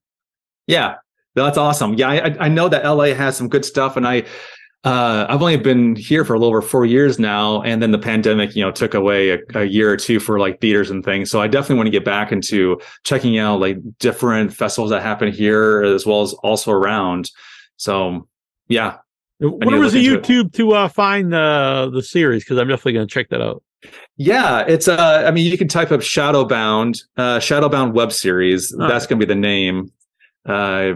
[0.67, 0.95] Yeah,
[1.33, 1.95] that's awesome.
[1.95, 4.23] Yeah, I, I know that LA has some good stuff, and I
[4.85, 7.97] uh, I've only been here for a little over four years now, and then the
[7.97, 11.31] pandemic, you know, took away a, a, year or two for like theaters and things.
[11.31, 15.33] So I definitely want to get back into checking out like different festivals that happen
[15.33, 17.31] here as well as also around.
[17.77, 18.27] So
[18.67, 18.97] yeah.
[19.39, 22.43] Where was the YouTube to uh, find the the series?
[22.43, 23.63] Because I'm definitely going to check that out.
[24.17, 28.69] Yeah, it's uh, I mean, you can type up Shadowbound, uh, Shadowbound web series.
[28.77, 29.91] That's going to be the name.
[30.47, 30.93] Uh, I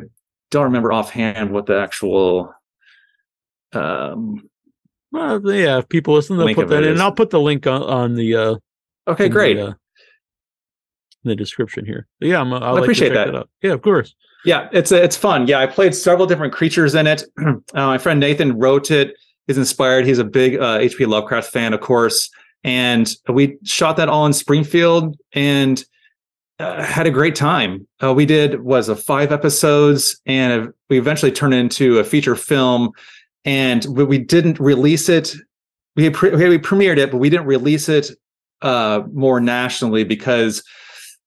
[0.52, 2.54] don't remember offhand what the actual
[3.73, 4.49] um,
[5.12, 6.91] well, yeah, if people listen, they'll put that in.
[6.91, 8.36] And I'll put the link on, on the.
[8.36, 8.55] Uh,
[9.07, 9.55] okay, great.
[9.55, 9.74] The, uh,
[11.24, 12.07] the description here.
[12.20, 13.32] But yeah, I'm, I'll I appreciate that.
[13.32, 14.16] that yeah, of course.
[14.45, 15.47] Yeah, it's it's fun.
[15.47, 17.24] Yeah, I played several different creatures in it.
[17.45, 19.16] uh, my friend Nathan wrote it.
[19.47, 20.05] He's inspired.
[20.05, 21.05] He's a big uh, H.P.
[21.07, 22.30] Lovecraft fan, of course.
[22.64, 25.84] And we shot that all in Springfield and
[26.60, 27.88] uh, had a great time.
[28.03, 32.91] Uh, we did was a five episodes, and we eventually turned into a feature film
[33.45, 35.34] and we didn't release it.
[35.95, 38.12] We, pre- we premiered it, but we didn't release it
[38.62, 40.64] uh, more nationally because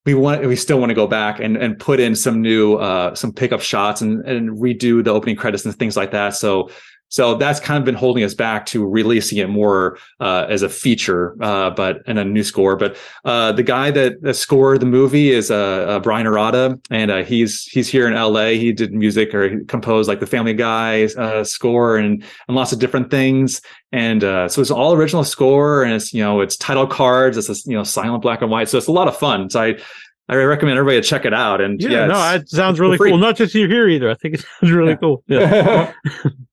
[0.05, 3.15] we want we still want to go back and and put in some new uh,
[3.15, 6.31] some pickup shots and and redo the opening credits and things like that.
[6.35, 6.71] So
[7.13, 10.69] so that's kind of been holding us back to releasing it more uh, as a
[10.71, 12.75] feature, uh, but and a new score.
[12.75, 12.97] But
[13.27, 17.23] uh, the guy that, that, scored the movie is uh, uh, Brian Arata, and uh,
[17.23, 18.59] he's he's here in L.A.
[18.59, 21.05] He did music or composed like the Family Guy
[21.43, 23.61] score and and lots of different things.
[23.93, 27.37] And so it's all original score, and it's you know it's title cards.
[27.37, 29.51] It's a, you know silent black and white, so it's a lot of fun.
[29.51, 29.77] So I
[30.31, 31.61] I recommend everybody to check it out.
[31.61, 33.19] And yeah, yeah no, it sounds really cool.
[33.19, 34.11] Not just you here either.
[34.11, 34.97] I think it sounds really yeah.
[34.97, 35.25] cool.
[35.27, 35.93] Yeah.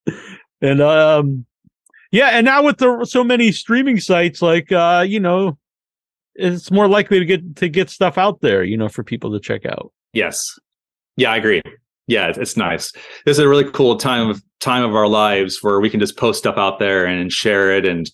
[0.61, 1.45] and um
[2.11, 5.57] yeah and now with the so many streaming sites like uh you know
[6.35, 9.39] it's more likely to get to get stuff out there you know for people to
[9.39, 9.91] check out.
[10.13, 10.57] Yes.
[11.17, 11.61] Yeah i agree.
[12.07, 12.91] Yeah it's nice.
[13.25, 16.17] This is a really cool time of time of our lives where we can just
[16.17, 18.09] post stuff out there and share it and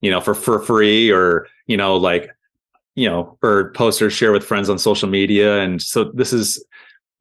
[0.00, 2.30] you know for for free or you know like
[2.94, 5.60] you know or post or share with friends on social media.
[5.60, 6.64] And so this is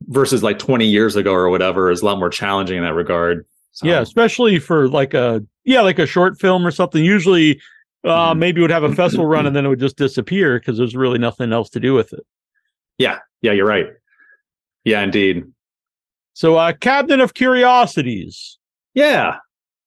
[0.08, 3.46] versus like 20 years ago or whatever is a lot more challenging in that regard
[3.74, 3.86] so.
[3.88, 7.04] yeah especially for like a yeah like a short film or something.
[7.04, 7.60] Usually
[8.06, 8.38] uh Mhm.
[8.40, 10.96] maybe it would have a festival run and then it would just disappear because there's
[10.96, 12.26] really nothing else to do with it.
[12.98, 13.20] Yeah.
[13.42, 13.88] Yeah you're right.
[14.86, 15.44] Yeah indeed.
[16.34, 18.58] So uh cabinet of curiosities.
[18.94, 19.38] Yeah.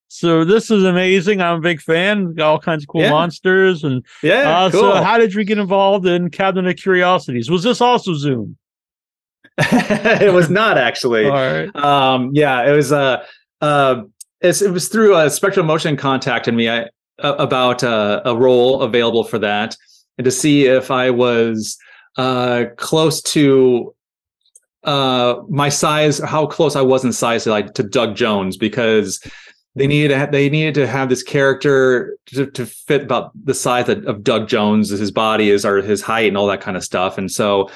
[0.09, 1.43] So this is amazing.
[1.43, 2.33] I'm a big fan.
[2.35, 3.11] Got all kinds of cool Yeah.
[3.11, 4.81] monsters and yeah uh, cool.
[4.81, 7.51] so how did you get involved in cabinet of curiosities?
[7.51, 8.57] Was this also zoom?
[9.59, 11.27] It was not actually.
[11.27, 11.75] All right.
[11.77, 13.25] Um yeah it was uh
[13.61, 14.03] uh
[14.41, 16.89] it was through uh, spectral motion contacted me I,
[17.19, 19.77] about uh, a role available for that
[20.19, 21.79] and to see if i was
[22.17, 23.95] uh close to
[24.85, 29.21] uh my size how close i was in size to like to doug jones because
[29.75, 33.55] they needed to ha- they needed to have this character to, to fit about the
[33.55, 36.77] size of, of doug jones his body is or his height and all that kind
[36.77, 37.71] of stuff and so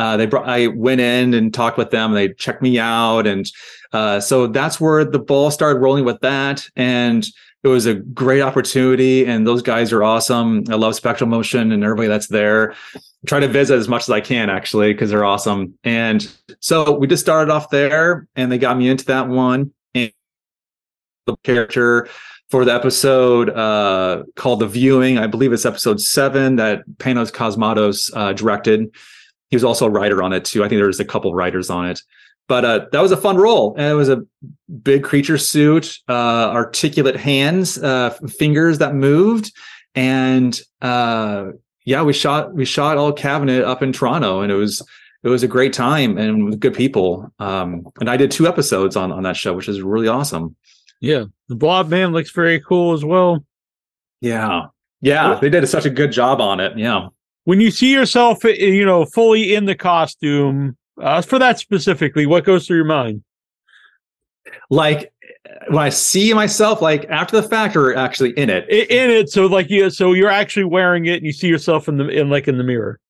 [0.00, 3.50] uh, they brought i went in and talked with them they checked me out and
[3.92, 6.68] uh, so that's where the ball started rolling with that.
[6.76, 7.26] And
[7.62, 10.64] it was a great opportunity and those guys are awesome.
[10.70, 12.72] I love spectral motion and everybody that's there.
[12.94, 15.74] I try to visit as much as i can actually because they're awesome.
[15.84, 16.26] And
[16.60, 19.72] so we just started off there and they got me into that one.
[19.94, 20.12] And
[21.26, 22.08] the character
[22.48, 28.10] for the episode uh, called the viewing i believe it's episode seven that panos cosmatos
[28.16, 28.92] uh, directed
[29.50, 30.64] he was also a writer on it too.
[30.64, 32.00] I think there was a couple writers on it.
[32.48, 34.22] But uh, that was a fun role and it was a
[34.82, 39.52] big creature suit uh, articulate hands uh, fingers that moved
[39.94, 41.50] and uh,
[41.84, 44.82] yeah we shot we shot all cabinet up in toronto and it was
[45.22, 47.32] it was a great time and with good people.
[47.38, 50.56] Um, and i did two episodes on on that show which is really awesome.
[51.00, 51.24] Yeah.
[51.48, 53.44] The blob man looks very cool as well.
[54.20, 54.66] Yeah.
[55.00, 56.76] Yeah they did such a good job on it.
[56.76, 57.10] Yeah
[57.44, 62.26] when you see yourself eh, you know fully in the costume uh, for that specifically
[62.26, 63.22] what goes through your mind?
[64.68, 65.12] Like
[65.68, 68.68] when i see myself like after the fact or actually in it?
[68.68, 71.96] In it so like you so you're actually wearing it and you see yourself in
[71.96, 73.00] the in like in the mirror.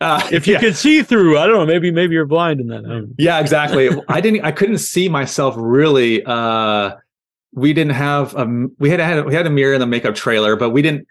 [0.00, 0.60] Uh, if you yeah.
[0.60, 3.88] can see through i don't know maybe maybe you're blind in that yeah exactly.
[4.08, 6.96] I didn't i couldn't see myself really uh
[7.54, 10.54] we didn't have a we had had we had a mirror in the makeup trailer
[10.54, 11.06] but we didn't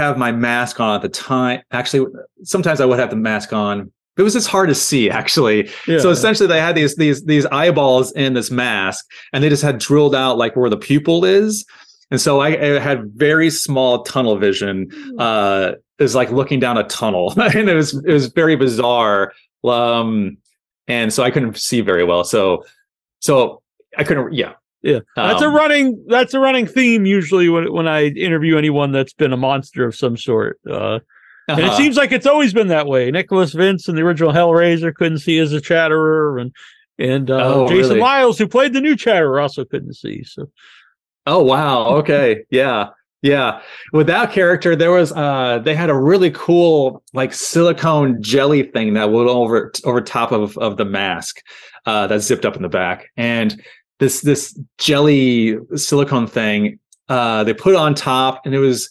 [0.00, 1.62] have my mask on at the time.
[1.70, 2.06] Actually
[2.42, 3.90] sometimes i would have the mask on.
[4.16, 5.70] It was just hard to see actually.
[5.86, 5.98] Yeah.
[5.98, 9.78] so essentially they had these these these eyeballs in this mask and they just had
[9.78, 11.64] drilled out like where the pupil is.
[12.10, 16.84] And so i, I had very small tunnel vision uh is like looking down a
[16.84, 17.34] tunnel.
[17.40, 19.32] And it was it was very bizarre.
[19.64, 20.38] Um
[20.88, 22.24] and so i couldn't see very well.
[22.24, 22.64] So
[23.20, 23.62] so
[23.96, 27.86] i couldn't yeah Yeah, that's a Um, running that's a running theme usually when when
[27.86, 30.58] I interview anyone that's been a monster of some sort.
[30.68, 31.00] Uh,
[31.48, 31.76] and it uh-huh.
[31.76, 33.10] seems like it's always been that way.
[33.10, 36.52] Nicholas Vince in the original Hellraiser couldn't see as a Chatterer, and
[36.98, 38.00] and uh, Oh, Jason really?
[38.00, 40.22] Liles, who played the new Chatterer, also couldn't see.
[40.24, 40.50] So
[41.26, 41.86] Oh wow.
[41.96, 42.44] Okay.
[42.50, 42.88] Yeah.
[43.22, 43.60] Yeah.
[43.92, 48.94] With that character, there was uh they had a really cool like silicone jelly thing
[48.94, 51.42] that went over over top of of the mask
[51.84, 53.10] uh that zipped up in the back.
[53.16, 53.62] And
[54.00, 56.78] this this jelly silicone thing
[57.08, 58.90] uh they put on top and it was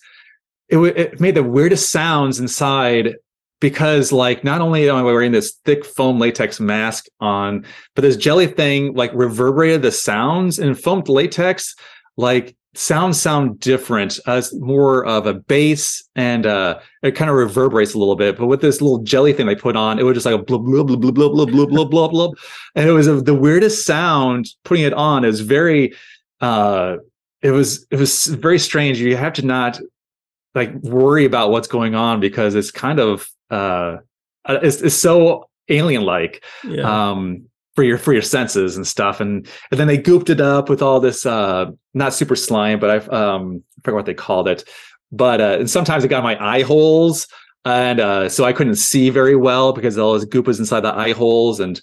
[0.70, 3.16] it, wa- it made the weirdest sounds inside
[3.60, 8.16] because like not only am I wearing this thick foam latex mask on, but this
[8.16, 11.76] jelly thing like reverberated the sounds and foamed latex
[12.16, 17.96] like sounds sound different as more of a bass and uh it kind of reverberates
[17.96, 20.26] a little bit but with this little jelly thing they put on it was just
[20.26, 22.32] like a blub blub blub blub blub blub blub blub blub blub
[22.76, 25.94] and it was a, the weirdest sound putting it on is very
[26.42, 26.98] uh
[27.42, 29.80] it was it was very strange you have to not
[30.54, 33.98] like worry about what's going on because it's kind of uh
[34.48, 37.50] it's, it's so alien like yeah, um
[37.80, 39.22] for your for your senses and stuff.
[39.22, 42.90] And and then they gooped it up with all this uh not super slime but
[42.90, 44.68] i've um i forget what they called it.
[45.14, 47.26] But uh and sometimes it got my eye holes.
[47.64, 50.94] And uh so i couldn't see very well because all this goop was inside the
[50.94, 51.62] eye holes.
[51.62, 51.80] And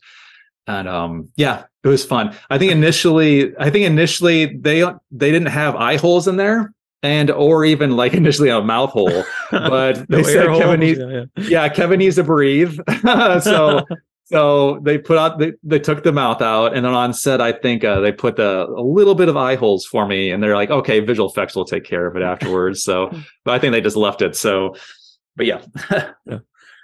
[0.66, 2.36] and um yeah it was fun.
[2.50, 7.30] I think initially i think initially they they didn't have eye holes in there and
[7.30, 9.24] or even like initially a mouth hole.
[9.50, 11.48] But they No said kevin holes, needs yeah, yeah.
[11.48, 12.78] yeah, Kevin needs to breathe.
[13.40, 13.82] so
[14.26, 17.52] so they put out they, they took the mouth out and then on set I
[17.52, 20.54] think uh, they put the, a little bit of eye holes for me and they're
[20.54, 22.82] like okay visual effects will take care of it afterwards.
[22.82, 23.10] So
[23.44, 24.36] but I think they just left it.
[24.36, 24.76] So
[25.36, 25.62] but yeah.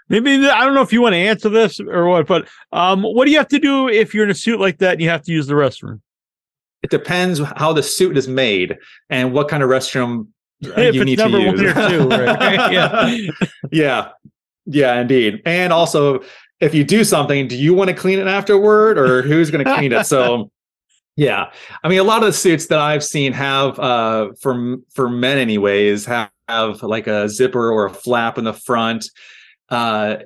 [0.08, 3.24] Maybe I don't know if you want to answer this or what, but um, what
[3.24, 5.22] do you have to do if you're in a suit like that and you have
[5.22, 6.00] to use the restroom?
[6.82, 8.76] it depends how the suit is made
[9.08, 10.28] and what kind of restroom
[10.60, 11.60] if you need to one use.
[11.60, 12.72] or two, right?
[12.72, 13.16] yeah.
[13.70, 14.08] yeah,
[14.66, 15.42] yeah, indeed.
[15.44, 16.22] And also,
[16.62, 19.74] if you do something, do you want to clean it afterward, or who's going to
[19.76, 20.06] clean it?
[20.06, 20.50] So.
[21.14, 21.52] Yeah,
[21.84, 25.36] I mean, a lot of the suits that I've seen have, uh, for for men,
[25.36, 29.10] anyways, have, have like a zipper or a flap in the front.
[29.68, 30.16] Uh,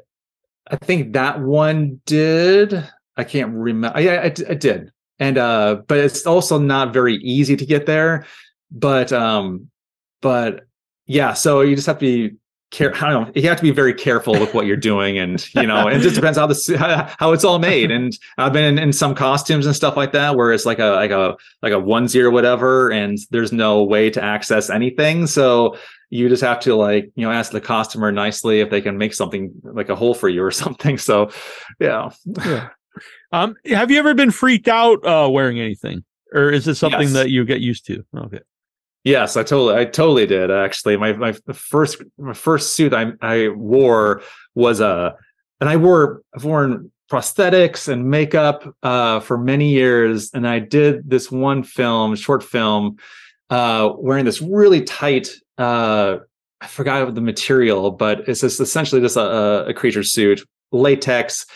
[0.71, 2.89] I think that one did.
[3.17, 4.01] I can't remember.
[4.01, 4.93] Yeah, I, I did.
[5.19, 8.25] And uh, but it's also not very easy to get there.
[8.71, 9.69] But um,
[10.21, 10.67] but
[11.07, 12.37] yeah, so you just have to be
[12.71, 12.95] care.
[12.97, 13.33] I don't know.
[13.35, 16.15] You have to be very careful with what you're doing, and you know, it just
[16.15, 17.91] depends how this how, how it's all made.
[17.91, 20.91] And I've been in, in some costumes and stuff like that where it's like a
[20.91, 25.27] like a like a onesie or whatever, and there's no way to access anything.
[25.27, 25.77] So
[26.11, 29.15] you just have to like you know ask the customer nicely if they can make
[29.15, 30.99] something like a hole for you or something.
[30.99, 31.31] So
[31.81, 32.11] yeah,
[32.45, 32.69] yeah.
[33.33, 37.13] Um, have you ever been freaked out uh, wearing anything, or is it something Yes.
[37.13, 38.05] that you get used to?
[38.17, 38.41] Okay.
[39.07, 40.97] Yes, I totally, I totally did actually.
[40.97, 44.23] My my first my first suit I I wore
[44.57, 45.15] was a,
[45.61, 51.09] and I wore I've worn prosthetics and makeup uh, for many years, and I did
[51.09, 52.97] this one film, short film,
[53.49, 55.29] uh, wearing this really tight.
[55.57, 56.17] Uh,
[56.61, 60.43] I forgot the material, but it's just essentially just a, a creature suit,
[60.73, 61.47] latex,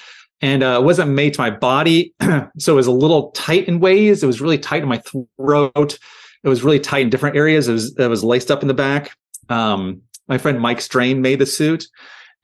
[0.40, 2.14] and uh, it wasn't made to my body,
[2.58, 4.22] so it was a little tight in ways.
[4.22, 5.02] It was really tight in my
[5.36, 5.98] throat
[6.42, 7.68] it was really tight in different areas.
[7.68, 9.12] It was it was laced up in the back.
[9.48, 11.86] Um, my friend Mike Strain made the suit,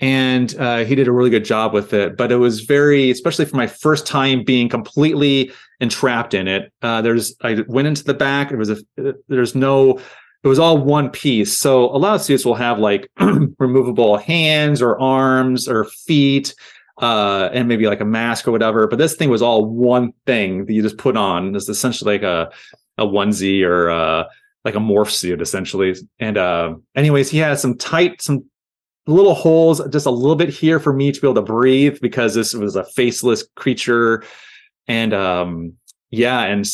[0.01, 2.17] and uh, he did a really good job with it.
[2.17, 6.73] But it was very, especially for my first time being completely entrapped in it.
[6.83, 8.53] Uh, there's I went into the back.
[8.53, 9.99] It was a there's no.
[10.43, 11.59] It was all one piece.
[11.59, 13.11] So a lot of suits will have like
[13.59, 16.55] removable hands or arms or feet.
[16.99, 20.65] Uh, and maybe like a mask or whatever, but this thing was all one thing
[20.65, 21.55] that you just put on.
[21.55, 22.51] It's essentially like a
[22.99, 24.25] a onesie or uh,
[24.65, 25.95] like a morph suit essentially.
[26.19, 28.45] And uh, anyways, he had some tight, some
[29.07, 32.35] little holes, just a little bit here for me to be able to breathe because
[32.35, 34.25] this was a faceless creature.
[34.89, 35.75] And um,
[36.11, 36.67] yeah, and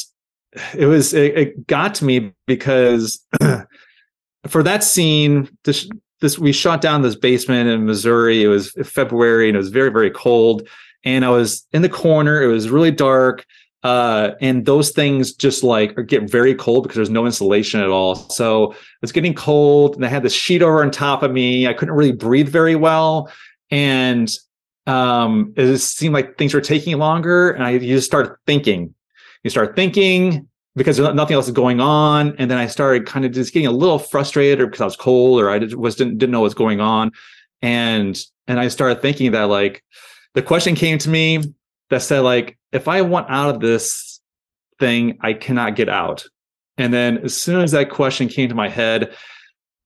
[0.74, 3.24] it was it, it got to me because
[4.46, 5.88] for that scene, this
[6.20, 8.42] this we shot down this basement in Missouri.
[8.42, 10.68] It was February and it was very very cold.
[11.04, 12.42] And I was in the corner.
[12.42, 13.44] It was really dark
[13.82, 18.14] uh, and those things just like get very cold because there's no insulation at all.
[18.14, 21.66] So it's getting cold, and I had this sheet over on top of me.
[21.66, 23.30] I couldn't really breathe very well,
[23.70, 24.30] and
[24.86, 27.50] um, it seemed like things were taking longer.
[27.50, 28.94] And I you just start thinking,
[29.42, 33.32] you start thinking because nothing else is going on, and then I started kind of
[33.32, 36.40] just getting a little frustrated, because I was cold, or I was didn't didn't know
[36.40, 37.10] what's going on,
[37.62, 39.82] and and I started thinking that like
[40.34, 41.42] the question came to me
[41.90, 44.20] that said like if I want out of this
[44.78, 46.24] thing, I cannot get out.
[46.78, 49.14] And then as soon as that question came to my head,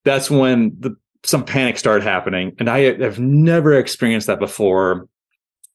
[0.05, 2.55] that's when the, some panic started happening.
[2.59, 5.09] And I have never experienced that before.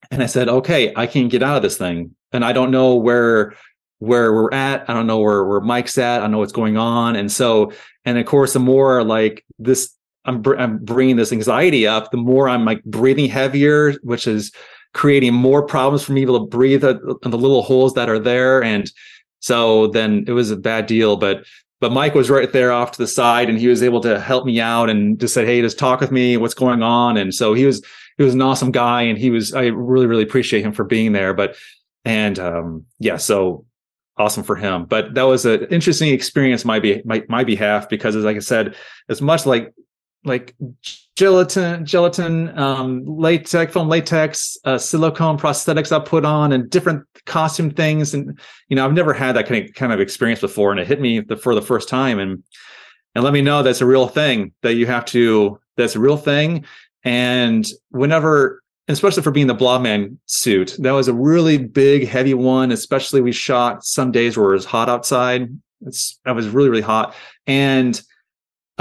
[0.09, 2.15] And I said, okay, I can get out of this thing.
[2.31, 3.53] And I don't know where
[3.99, 4.89] where we're at.
[4.89, 6.23] I don't know where, where Mike's at.
[6.23, 7.15] I know what's going on.
[7.15, 7.71] And so,
[8.03, 9.95] and of course, the more like this,
[10.25, 14.51] I'm, br- I'm bringing this anxiety up, the more I'm like breathing heavier, which is
[14.93, 18.63] creating more problems for me to breathe in the little holes that are there.
[18.63, 18.91] And
[19.39, 21.17] so then it was a bad deal.
[21.17, 21.45] But
[21.79, 24.45] but Mike was right there off to the side and he was able to help
[24.45, 26.37] me out and just said, Hey, just talk with me.
[26.37, 27.17] What's going on?
[27.17, 27.83] And so he was
[28.17, 31.13] he was an awesome guy and he was I really, really appreciate him for being
[31.13, 31.33] there.
[31.33, 31.55] But
[32.05, 33.65] and um yeah, so
[34.17, 34.85] awesome for him.
[34.85, 38.41] But that was an interesting experience my be my, my behalf because as like I
[38.41, 38.75] said,
[39.09, 39.73] as much like
[40.23, 40.55] like
[41.15, 47.71] gelatin, gelatin, um, latex, foam latex, uh, silicone prosthetics I put on, and different costume
[47.71, 48.13] things.
[48.13, 50.87] And you know, I've never had that kind of kind of experience before, and it
[50.87, 52.19] hit me the, for the first time.
[52.19, 52.43] And
[53.15, 55.59] and let me know that's a real thing that you have to.
[55.77, 56.65] That's a real thing.
[57.03, 62.71] And whenever, especially for being the Blobman suit, that was a really big, heavy one.
[62.71, 65.49] Especially we shot some days where it was hot outside.
[65.85, 67.15] It's that was really really hot,
[67.47, 67.99] and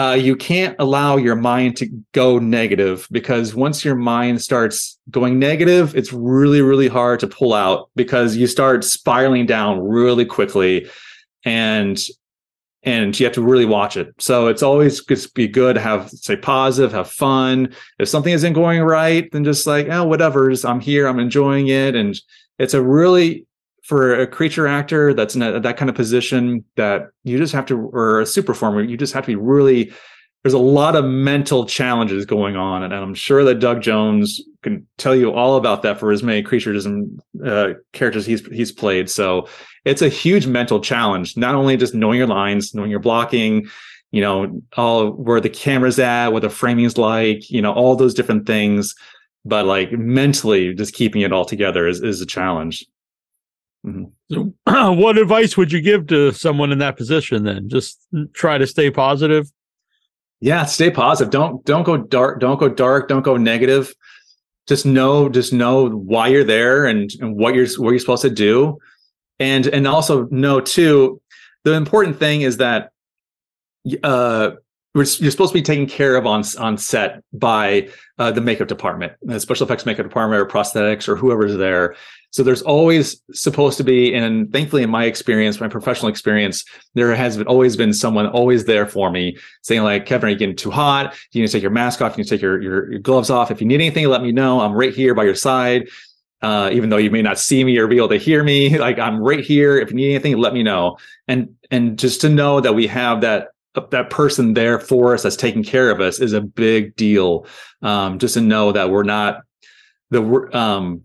[0.00, 5.38] uh, you can't allow your mind to go negative because once your mind starts going
[5.38, 10.88] negative, it's really, really hard to pull out because you start spiraling down really quickly,
[11.44, 12.00] and
[12.82, 14.14] and you have to really watch it.
[14.18, 17.74] So it's always just be good to have say positive, have fun.
[17.98, 21.68] If something isn't going right, then just like oh whatever, just, I'm here, I'm enjoying
[21.68, 22.18] it, and
[22.58, 23.44] it's a really
[23.90, 27.66] for a creature actor that's in a, that kind of position that you just have
[27.66, 29.92] to or a suit performer you just have to be really
[30.42, 34.86] there's a lot of mental challenges going on, and I'm sure that Doug Jones can
[34.96, 39.10] tell you all about that for as many creatures and uh, characters he's he's played.
[39.10, 39.48] So
[39.84, 41.36] it's a huge mental challenge.
[41.36, 43.68] Not only just knowing your lines, knowing your blocking,
[44.12, 47.94] you know, all where the camera's at, what the framing is like, you know, all
[47.94, 48.94] those different things.
[49.44, 52.86] But like mentally, just keeping it all together is is a challenge.
[53.86, 54.04] Mm-hmm.
[54.30, 54.54] So,
[54.94, 57.44] what advice would you give to someone in that position?
[57.44, 57.98] Then just
[58.32, 59.50] try to stay positive
[60.40, 63.94] yeah stay positive don't don't go dark don't go dark don't go negative
[64.66, 68.30] just know just know why you're there and, and what you're what you're supposed to
[68.30, 68.78] do
[69.38, 71.20] and and also know too
[71.64, 72.90] the important thing is that
[74.02, 74.52] uh
[74.94, 77.88] you're supposed to be taken care of on on set by
[78.18, 81.94] uh, the makeup department, the special effects makeup department, or prosthetics, or whoever's there.
[82.32, 86.64] So there's always supposed to be, and thankfully, in my experience, my professional experience,
[86.94, 90.38] there has been, always been someone always there for me, saying like, "Kevin, are you
[90.38, 91.16] getting too hot?
[91.32, 92.16] You need to take your mask off.
[92.16, 93.52] You need to take your, your, your gloves off.
[93.52, 94.60] If you need anything, let me know.
[94.60, 95.88] I'm right here by your side."
[96.42, 98.98] Uh, even though you may not see me or be able to hear me, like
[98.98, 99.78] I'm right here.
[99.78, 100.96] If you need anything, let me know.
[101.28, 105.36] And and just to know that we have that that person there for us that's
[105.36, 107.46] taking care of us is a big deal.
[107.82, 109.42] Um, just to know that we're not
[110.10, 111.02] the um,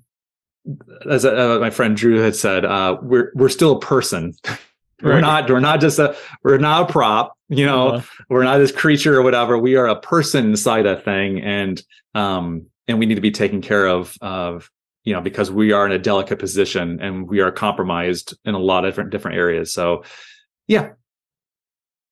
[1.09, 4.33] as uh, my friend Drew had said, uh, we're we're still a person.
[5.03, 7.37] we're not we're not just a we're not a prop.
[7.49, 8.23] You know, uh-huh.
[8.29, 9.57] we're not this creature or whatever.
[9.57, 11.81] We are a person inside that thing, and
[12.15, 14.71] um, and we need to be taken care of of
[15.03, 18.59] you know because we are in a delicate position and we are compromised in a
[18.59, 19.71] lot of different different areas.
[19.71, 20.03] So,
[20.67, 20.93] yeah,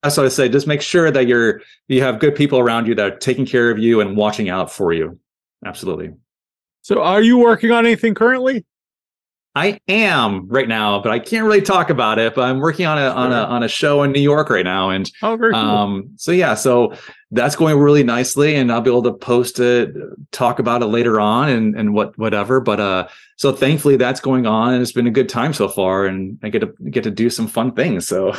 [0.03, 0.49] that's what I say.
[0.49, 3.71] Just make sure that you're you have good people around you that are taking care
[3.71, 5.17] of you and watching out for you.
[5.65, 6.11] Absolutely.
[6.81, 8.65] So, are you working on anything currently?
[9.55, 12.33] I am right now, but I can't really talk about it.
[12.33, 14.89] But I'm working on a on a on a show in New York right now,
[14.89, 15.53] and oh, cool.
[15.53, 16.95] um, so yeah, so
[17.29, 19.93] that's going really nicely, and I'll be able to post it,
[20.31, 22.61] talk about it later on, and and what whatever.
[22.61, 26.07] But uh, so thankfully that's going on, and it's been a good time so far,
[26.07, 28.07] and I get to get to do some fun things.
[28.07, 28.33] So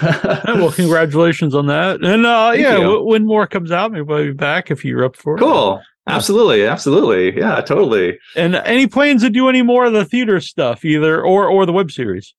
[0.47, 4.33] well, congratulations on that, and uh, yeah, w- when more comes out, maybe I'll be
[4.33, 5.41] back if you're up for it.
[5.41, 5.81] Cool.
[6.07, 7.37] Absolutely, absolutely.
[7.39, 8.19] Yeah, totally.
[8.37, 11.73] And any plans to do any more of the theater stuff either or or the
[11.73, 12.35] web series?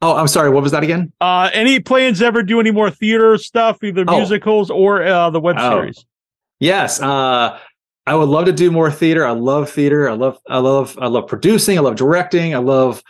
[0.00, 0.50] Oh, I'm sorry.
[0.50, 1.12] What was that again?
[1.20, 4.16] Uh any plans ever do any more theater stuff, either oh.
[4.18, 5.70] musicals or uh the web oh.
[5.70, 6.04] series?
[6.60, 7.00] Yes.
[7.00, 7.58] Uh
[8.06, 9.26] I would love to do more theater.
[9.26, 10.08] I love theater.
[10.08, 13.02] I love I love I love producing, I love directing, I love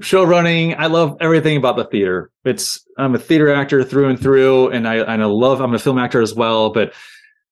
[0.00, 0.76] show running.
[0.78, 2.30] I love everything about the theater.
[2.44, 5.78] It's I'm a theater actor through and through and I and I love I'm a
[5.80, 6.92] film actor as well, but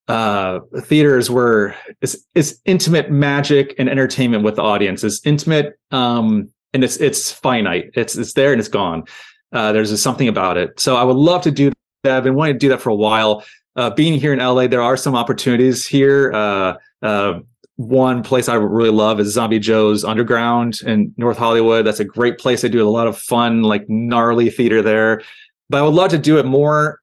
[0.09, 5.03] uh, theaters where it's, it's intimate magic and entertainment with the audience.
[5.03, 7.91] It's intimate um, and it's it's finite.
[7.95, 9.05] It's it's there and it's gone.
[9.53, 10.79] Uh, there's something about it.
[10.79, 12.17] So I would love to do that.
[12.17, 13.45] I've been wanting to do that for a while.
[13.75, 16.33] Uh, being here in LA, there are some opportunities here.
[16.33, 17.41] Uh, uh,
[17.77, 21.85] one place I really love is Zombie Joe's Underground in North Hollywood.
[21.85, 22.63] That's a great place.
[22.63, 25.23] They do a lot of fun, like gnarly theater there.
[25.69, 27.01] But I would love to do it more.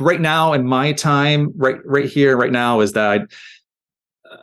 [0.00, 3.22] Right now in my time, right right here, right now, is that
[4.30, 4.36] uh,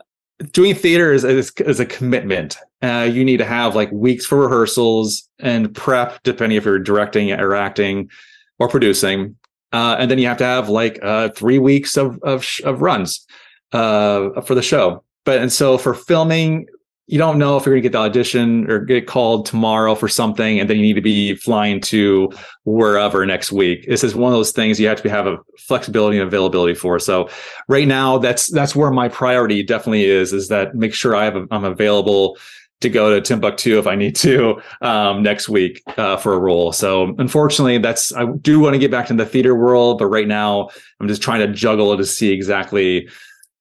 [0.52, 2.58] doing theater is, is, is a commitment.
[2.82, 7.32] Uh, you need to have like weeks for rehearsals and prep, depending if you're directing
[7.32, 8.10] or acting
[8.58, 9.34] or producing.
[9.72, 13.26] Uh, and then you have to have like uh, three weeks of of, of runs
[13.72, 15.02] uh, for the show.
[15.24, 16.66] But and so for filming,
[17.08, 20.08] you don't know if you're going to get the audition or get called tomorrow for
[20.08, 22.32] something and then you need to be flying to
[22.64, 23.86] wherever next week.
[23.86, 26.98] This is one of those things you have to have a flexibility and availability for.
[26.98, 27.28] So
[27.68, 31.36] right now that's that's where my priority definitely is is that make sure i have
[31.36, 32.36] a, i'm available
[32.80, 36.72] to go to timbuktu if i need to um, next week uh, for a role.
[36.72, 40.26] So unfortunately that's i do want to get back to the theater world but right
[40.26, 43.08] now i'm just trying to juggle to see exactly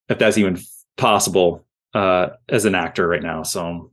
[0.09, 0.59] if that's even
[0.97, 1.64] possible
[1.95, 3.41] uh, as an actor right now.
[3.41, 3.91] So,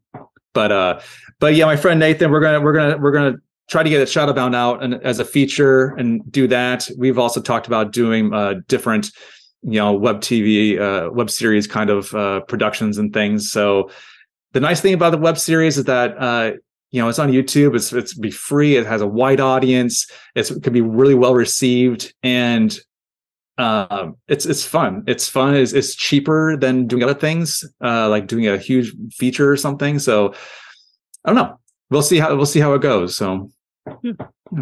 [0.53, 1.01] but uh,
[1.39, 3.37] but yeah, my friend Nathan, we're gonna we're gonna we're gonna
[3.71, 6.91] try to get a Shadowbound out and as a feature and do that.
[6.99, 9.13] We've also talked about doing uh, different,
[9.63, 13.51] you know, web TV, uh, web series kind of uh, productions and things.
[13.51, 13.91] So
[14.53, 16.53] the nice thing about the web series is that uh,
[16.91, 17.77] you know it's on YouTube.
[17.77, 18.77] It's it's be free.
[18.77, 20.11] It has a wide audience.
[20.35, 22.77] It's, it can be really well received, and
[23.59, 25.05] um, it's it's fun.
[25.07, 25.55] It's fun.
[25.55, 29.99] It's, it's cheaper than doing other things, uh, like doing a huge feature or something.
[29.99, 30.35] So
[31.25, 31.59] I don't know.
[31.91, 33.15] We'll see how we'll see how it goes.
[33.17, 33.51] So
[34.03, 34.13] yeah.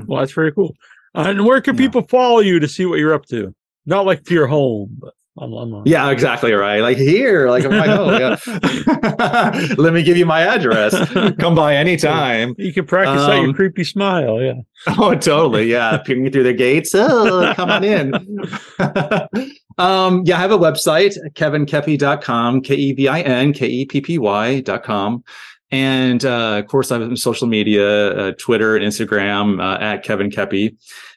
[0.06, 0.74] well, that's very cool.
[1.14, 1.86] And where can yeah.
[1.86, 3.54] people follow you to see what you're up to?
[3.86, 6.80] Not like to your home, but On, on Yeah, exactly right.
[6.80, 9.74] Like here, like I'm like, oh yeah.
[9.78, 10.94] Let me give you my address.
[11.38, 12.54] Come by anytime.
[12.58, 14.40] You can practice out your Um, creepy smile.
[14.42, 14.54] Yeah.
[14.98, 15.70] Oh, totally.
[15.70, 15.98] Yeah.
[15.98, 16.94] Peering through the gates.
[16.94, 18.14] Oh, come on in.
[19.78, 25.24] um, yeah, I have a website, kevinkeppy.com, K-E-V-I-N, K-E-P-P-Y.com.
[25.72, 30.30] And uh, of course, I have social media, uh, Twitter and Instagram uh, at Kevin
[30.30, 30.76] Keppy.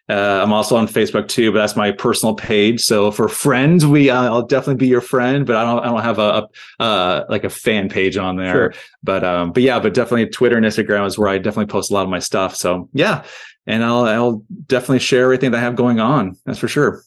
[0.09, 2.81] Uh, I'm also on Facebook too, but that's my personal page.
[2.81, 6.01] So for friends, we uh, I'll definitely be your friend, but I don't I don't
[6.01, 6.47] have a,
[6.79, 8.53] a uh, like a fan page on there.
[8.53, 8.73] Sure.
[9.01, 11.93] But um, but yeah, but definitely Twitter and Instagram is where I definitely post a
[11.93, 12.55] lot of my stuff.
[12.55, 13.23] So yeah,
[13.65, 16.37] and I'll I'll definitely share everything that I have going on.
[16.45, 17.01] That's for sure.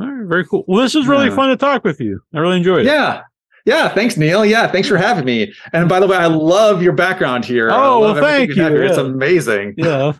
[0.00, 0.64] All right, very cool.
[0.66, 1.36] Well, this is really Yeah.
[1.36, 2.20] fun to talk with you.
[2.34, 2.86] I really enjoyed it.
[2.86, 3.22] Yeah.
[3.66, 4.44] Yeah, thanks, Neil.
[4.44, 5.52] Yeah, thanks for having me.
[5.74, 7.68] And by the way, I love your background here.
[7.70, 8.54] Oh, well, thank you.
[8.54, 8.82] here.
[8.82, 9.74] It's amazing.
[9.76, 10.14] Yeah.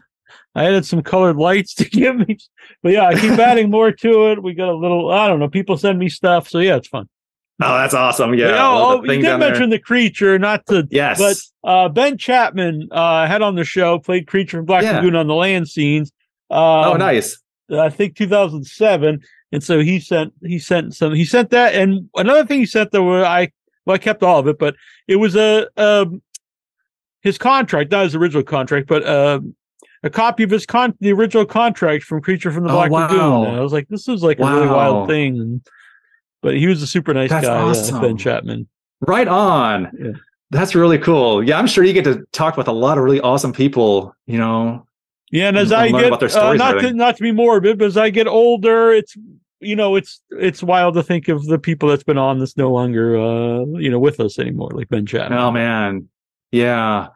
[0.54, 2.38] I added some colored lights to give me,
[2.82, 4.42] but yeah, I keep adding more to it.
[4.42, 6.48] We got a little, I don't know, people send me stuff.
[6.48, 7.08] So yeah, it's fun.
[7.62, 8.32] Oh, that's awesome.
[8.34, 8.46] Yeah.
[8.48, 9.50] Love oh, oh, you did down there.
[9.50, 11.18] mention the creature, not to, Yes.
[11.18, 14.96] but uh, Ben Chapman uh, had on the show, played Creature from Black Yeah.
[14.96, 16.10] Lagoon on the land scenes.
[16.48, 17.38] Um, oh, nice.
[17.70, 19.20] I think 2007.
[19.52, 22.92] And so he sent he sent some he sent that and another thing he sent
[22.92, 23.50] there were I
[23.84, 24.74] well I kept all of it, but
[25.08, 26.22] it was a um
[27.20, 29.54] his contract, not his original contract, but um
[30.02, 33.08] a copy of his con the original contract from Creature from the Oh, Black wow.
[33.08, 33.48] Lagoon.
[33.48, 35.62] And I was like, this is like a really wild thing.
[36.42, 38.00] But he was a super nice That's guy, awesome.
[38.00, 38.66] Ben Chapman.
[39.02, 39.90] Right on.
[39.98, 40.12] Yeah.
[40.50, 41.44] That's really cool.
[41.44, 44.38] Yeah, I'm sure you get to talk with a lot of really awesome people, you
[44.38, 44.86] know.
[45.30, 47.96] Yeah, and as And I get uh, not to not to be morbid, but as
[47.96, 49.16] I get older, it's
[49.60, 52.72] you know it's it's wild to think of the people that's been on that's no
[52.72, 55.38] longer uh you know with us anymore, like Ben Chapman.
[55.38, 56.08] Oh man.
[56.50, 57.08] Yeah.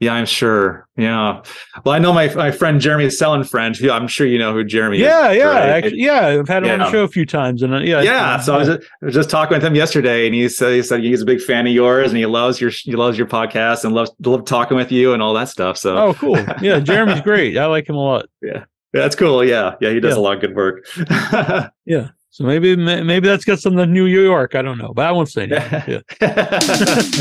[0.00, 0.86] Yeah, I'm sure.
[0.96, 1.42] Yeah.
[1.84, 3.76] Well, I know my my friend Jeremy Sellen friend.
[3.76, 5.38] who I'm sure you know who Jeremy yeah, is.
[5.38, 5.68] yeah, right?
[5.70, 6.26] actually, yeah.
[6.26, 8.38] I've had him on the show a few times, and uh, yeah, yeah.
[8.40, 10.82] So I was, just, I was just talking with him yesterday, and he said he
[10.82, 13.84] said he's a big fan of yours, and he loves your he loves your podcast
[13.84, 15.78] and loves love talking with you and all that stuff.
[15.78, 16.38] So oh, cool.
[16.60, 17.56] Yeah, Jeremy's great.
[17.56, 18.26] I like him a lot.
[18.42, 18.64] Yeah.
[18.92, 19.44] That's cool.
[19.44, 20.20] Yeah, yeah, he does Yeah.
[20.20, 20.86] a lot of good work.
[21.86, 22.08] Yeah.
[22.30, 24.54] So maybe maybe that's got something to New York.
[24.54, 25.46] I don't know, but I won't say.
[25.50, 26.00] Yeah.
[26.20, 27.14] Yeah.